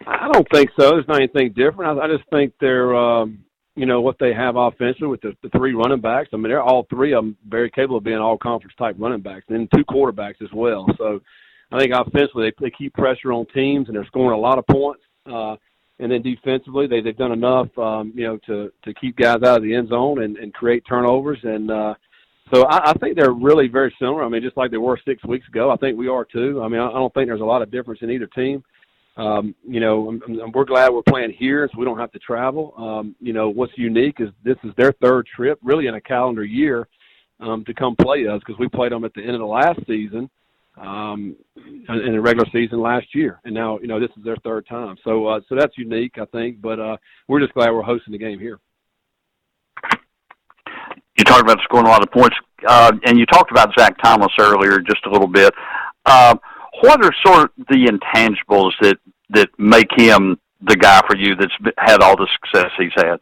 I 0.05 0.29
don't 0.31 0.47
think 0.53 0.69
so. 0.79 0.91
There's 0.91 1.07
not 1.07 1.17
anything 1.17 1.53
different. 1.53 1.99
I, 1.99 2.05
I 2.05 2.07
just 2.07 2.29
think 2.29 2.53
they're, 2.61 2.95
um, 2.95 3.39
you 3.75 3.85
know, 3.85 4.01
what 4.01 4.17
they 4.19 4.33
have 4.33 4.55
offensively 4.55 5.09
with 5.09 5.21
the, 5.21 5.35
the 5.43 5.49
three 5.49 5.73
running 5.73 5.99
backs. 5.99 6.29
I 6.31 6.37
mean, 6.37 6.49
they're 6.49 6.61
all 6.61 6.87
three 6.89 7.13
of 7.13 7.23
them 7.23 7.37
very 7.47 7.69
capable 7.69 7.97
of 7.97 8.03
being 8.03 8.17
all 8.17 8.37
conference 8.37 8.73
type 8.77 8.95
running 8.97 9.21
backs, 9.21 9.45
and 9.49 9.69
two 9.75 9.83
quarterbacks 9.85 10.41
as 10.41 10.49
well. 10.53 10.87
So, 10.97 11.19
I 11.71 11.79
think 11.79 11.93
offensively 11.93 12.49
they, 12.49 12.65
they 12.65 12.71
keep 12.71 12.93
pressure 12.93 13.33
on 13.33 13.45
teams, 13.47 13.87
and 13.87 13.95
they're 13.95 14.05
scoring 14.05 14.37
a 14.37 14.41
lot 14.41 14.57
of 14.57 14.65
points. 14.67 15.01
Uh, 15.25 15.55
and 15.99 16.11
then 16.11 16.21
defensively, 16.21 16.87
they 16.87 17.01
they've 17.01 17.17
done 17.17 17.31
enough, 17.31 17.75
um, 17.77 18.13
you 18.15 18.23
know, 18.23 18.37
to 18.45 18.71
to 18.83 18.93
keep 18.93 19.17
guys 19.17 19.43
out 19.43 19.57
of 19.57 19.63
the 19.63 19.73
end 19.73 19.89
zone 19.89 20.23
and, 20.23 20.37
and 20.37 20.53
create 20.53 20.83
turnovers. 20.87 21.39
And 21.43 21.71
uh, 21.71 21.95
so 22.53 22.63
I, 22.65 22.91
I 22.91 22.93
think 22.93 23.15
they're 23.17 23.31
really 23.31 23.67
very 23.67 23.93
similar. 23.99 24.23
I 24.23 24.29
mean, 24.29 24.41
just 24.41 24.57
like 24.57 24.71
they 24.71 24.77
were 24.77 24.99
six 25.05 25.23
weeks 25.25 25.47
ago, 25.47 25.69
I 25.71 25.77
think 25.77 25.97
we 25.97 26.07
are 26.07 26.25
too. 26.25 26.61
I 26.63 26.67
mean, 26.67 26.79
I, 26.79 26.87
I 26.87 26.93
don't 26.93 27.13
think 27.13 27.27
there's 27.27 27.41
a 27.41 27.45
lot 27.45 27.61
of 27.61 27.71
difference 27.71 28.01
in 28.01 28.11
either 28.11 28.27
team 28.27 28.63
um, 29.17 29.55
you 29.67 29.79
know, 29.79 30.09
I'm, 30.09 30.39
I'm, 30.39 30.51
we're 30.51 30.63
glad 30.63 30.93
we're 30.93 31.01
playing 31.01 31.31
here, 31.31 31.67
so 31.71 31.79
we 31.79 31.85
don't 31.85 31.97
have 31.97 32.11
to 32.11 32.19
travel. 32.19 32.73
Um, 32.77 33.15
you 33.19 33.33
know, 33.33 33.49
what's 33.49 33.75
unique 33.75 34.17
is 34.19 34.29
this 34.43 34.57
is 34.63 34.71
their 34.77 34.93
third 35.01 35.25
trip, 35.35 35.59
really 35.63 35.87
in 35.87 35.95
a 35.95 36.01
calendar 36.01 36.43
year, 36.43 36.87
um, 37.39 37.65
to 37.65 37.73
come 37.73 37.95
play 37.95 38.27
us 38.27 38.39
because 38.45 38.59
we 38.59 38.67
played 38.67 38.91
them 38.91 39.03
at 39.03 39.13
the 39.15 39.21
end 39.21 39.31
of 39.31 39.39
the 39.39 39.45
last 39.45 39.79
season, 39.87 40.29
um, 40.79 41.35
in 41.65 42.11
the 42.11 42.21
regular 42.21 42.47
season 42.51 42.79
last 42.79 43.07
year, 43.15 43.39
and 43.43 43.55
now 43.55 43.79
you 43.79 43.87
know 43.87 43.99
this 43.99 44.11
is 44.15 44.23
their 44.23 44.37
third 44.37 44.67
time. 44.67 44.95
So, 45.03 45.25
uh, 45.25 45.39
so 45.49 45.55
that's 45.55 45.75
unique, 45.77 46.19
I 46.19 46.25
think. 46.25 46.61
But 46.61 46.79
uh, 46.79 46.97
we're 47.27 47.39
just 47.39 47.53
glad 47.53 47.71
we're 47.71 47.81
hosting 47.81 48.11
the 48.11 48.19
game 48.19 48.39
here. 48.39 48.59
Talked 51.27 51.41
about 51.41 51.59
scoring 51.63 51.87
a 51.87 51.89
lot 51.89 52.01
of 52.01 52.11
points, 52.11 52.35
uh, 52.67 52.93
and 53.05 53.19
you 53.19 53.25
talked 53.25 53.51
about 53.51 53.73
Zach 53.77 53.97
Thomas 54.01 54.31
earlier 54.39 54.79
just 54.79 55.05
a 55.05 55.09
little 55.09 55.27
bit. 55.27 55.53
Uh, 56.05 56.35
what 56.81 57.03
are 57.03 57.11
sort 57.25 57.51
of 57.57 57.65
the 57.69 57.85
intangibles 57.85 58.71
that 58.81 58.97
that 59.31 59.49
make 59.57 59.87
him 59.97 60.39
the 60.61 60.75
guy 60.75 61.01
for 61.07 61.17
you 61.17 61.35
that's 61.35 61.53
had 61.77 62.01
all 62.01 62.15
the 62.15 62.27
success 62.41 62.71
he's 62.77 62.91
had? 62.95 63.17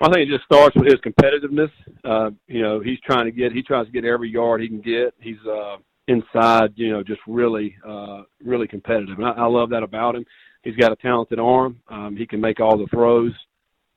I 0.00 0.10
think 0.10 0.28
it 0.28 0.28
just 0.28 0.44
starts 0.44 0.76
with 0.76 0.86
his 0.86 1.00
competitiveness. 1.00 1.70
Uh, 2.04 2.30
you 2.46 2.62
know, 2.62 2.80
he's 2.80 3.00
trying 3.00 3.24
to 3.24 3.32
get 3.32 3.52
he 3.52 3.62
tries 3.62 3.86
to 3.86 3.92
get 3.92 4.04
every 4.04 4.30
yard 4.30 4.60
he 4.60 4.68
can 4.68 4.80
get. 4.80 5.14
He's 5.20 5.44
uh 5.46 5.76
inside, 6.06 6.72
you 6.76 6.90
know, 6.90 7.02
just 7.02 7.20
really 7.26 7.76
uh 7.86 8.22
really 8.44 8.68
competitive. 8.68 9.18
And 9.18 9.26
I, 9.26 9.32
I 9.32 9.46
love 9.46 9.70
that 9.70 9.82
about 9.82 10.14
him. 10.14 10.24
He's 10.62 10.76
got 10.76 10.92
a 10.92 10.96
talented 10.96 11.40
arm. 11.40 11.80
Um 11.88 12.16
he 12.16 12.26
can 12.26 12.40
make 12.40 12.60
all 12.60 12.78
the 12.78 12.86
throws. 12.86 13.32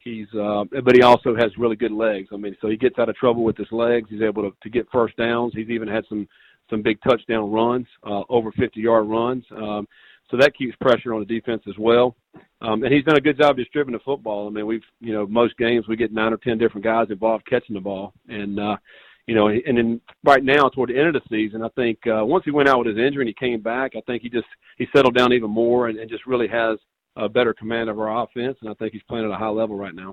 He's 0.04 0.28
uh 0.34 0.64
but 0.84 0.96
he 0.96 1.02
also 1.02 1.36
has 1.36 1.58
really 1.58 1.76
good 1.76 1.92
legs. 1.92 2.30
I 2.34 2.38
mean, 2.38 2.56
so 2.62 2.70
he 2.70 2.78
gets 2.78 2.98
out 3.00 3.10
of 3.10 3.16
trouble 3.16 3.44
with 3.44 3.58
his 3.58 3.72
legs. 3.72 4.10
He's 4.10 4.22
able 4.22 4.44
to 4.44 4.56
to 4.62 4.70
get 4.70 4.88
first 4.92 5.16
downs. 5.18 5.54
He's 5.56 5.70
even 5.70 5.88
had 5.88 6.06
some 6.10 6.28
some 6.70 6.82
big 6.82 7.00
touchdown 7.02 7.52
runs, 7.52 7.86
uh, 8.04 8.24
over 8.30 8.52
50 8.54 8.80
yard 8.80 9.08
runs. 9.08 9.44
Um, 9.56 9.88
so 10.32 10.38
that 10.38 10.56
keeps 10.56 10.76
pressure 10.78 11.14
on 11.14 11.20
the 11.20 11.26
defense 11.26 11.62
as 11.68 11.78
well. 11.78 12.16
Um, 12.62 12.84
and 12.84 12.94
he's 12.94 13.04
done 13.04 13.18
a 13.18 13.22
good 13.22 13.38
job 13.38 13.58
distributing 13.58 14.00
the 14.00 14.04
football. 14.04 14.48
I 14.48 14.50
mean, 14.50 14.66
we've, 14.66 14.84
you 15.02 15.14
know, 15.14 15.28
most 15.28 15.58
games 15.58 15.88
we 15.88 15.98
get 15.98 16.14
nine 16.14 16.32
or 16.32 16.38
10 16.38 16.58
different 16.58 16.86
guys 16.86 17.08
involved 17.10 17.46
catching 17.46 17.74
the 17.74 17.82
ball. 17.82 18.14
And, 18.30 18.60
uh, 18.60 18.78
you 19.28 19.36
know, 19.36 19.50
and 19.50 19.78
then 19.78 20.02
right 20.24 20.44
now 20.44 20.70
toward 20.70 20.90
the 20.90 20.98
end 20.98 21.14
of 21.16 21.22
the 21.22 21.30
season, 21.30 21.64
I 21.64 21.70
think 21.70 22.00
uh, 22.08 22.26
once 22.26 22.46
he 22.46 22.52
went 22.52 22.70
out 22.70 22.80
with 22.80 22.96
his 22.96 22.98
injury 22.98 23.24
and 23.24 23.28
he 23.28 23.34
came 23.34 23.62
back, 23.62 23.92
I 23.96 24.02
think 24.02 24.24
he 24.24 24.30
just 24.30 24.48
he 24.78 24.88
settled 24.96 25.16
down 25.16 25.34
even 25.34 25.50
more 25.50 25.90
and, 25.90 26.00
and 26.00 26.10
just 26.10 26.26
really 26.26 26.48
has 26.48 26.80
a 27.16 27.30
better 27.30 27.54
command 27.54 27.90
of 27.90 28.00
our 28.00 28.24
offense. 28.24 28.58
And 28.62 28.70
I 28.70 28.74
think 28.76 28.94
he's 28.94 29.04
playing 29.04 29.26
at 29.26 29.32
a 29.32 29.38
high 29.38 29.50
level 29.50 29.76
right 29.76 29.96
now. 29.96 30.10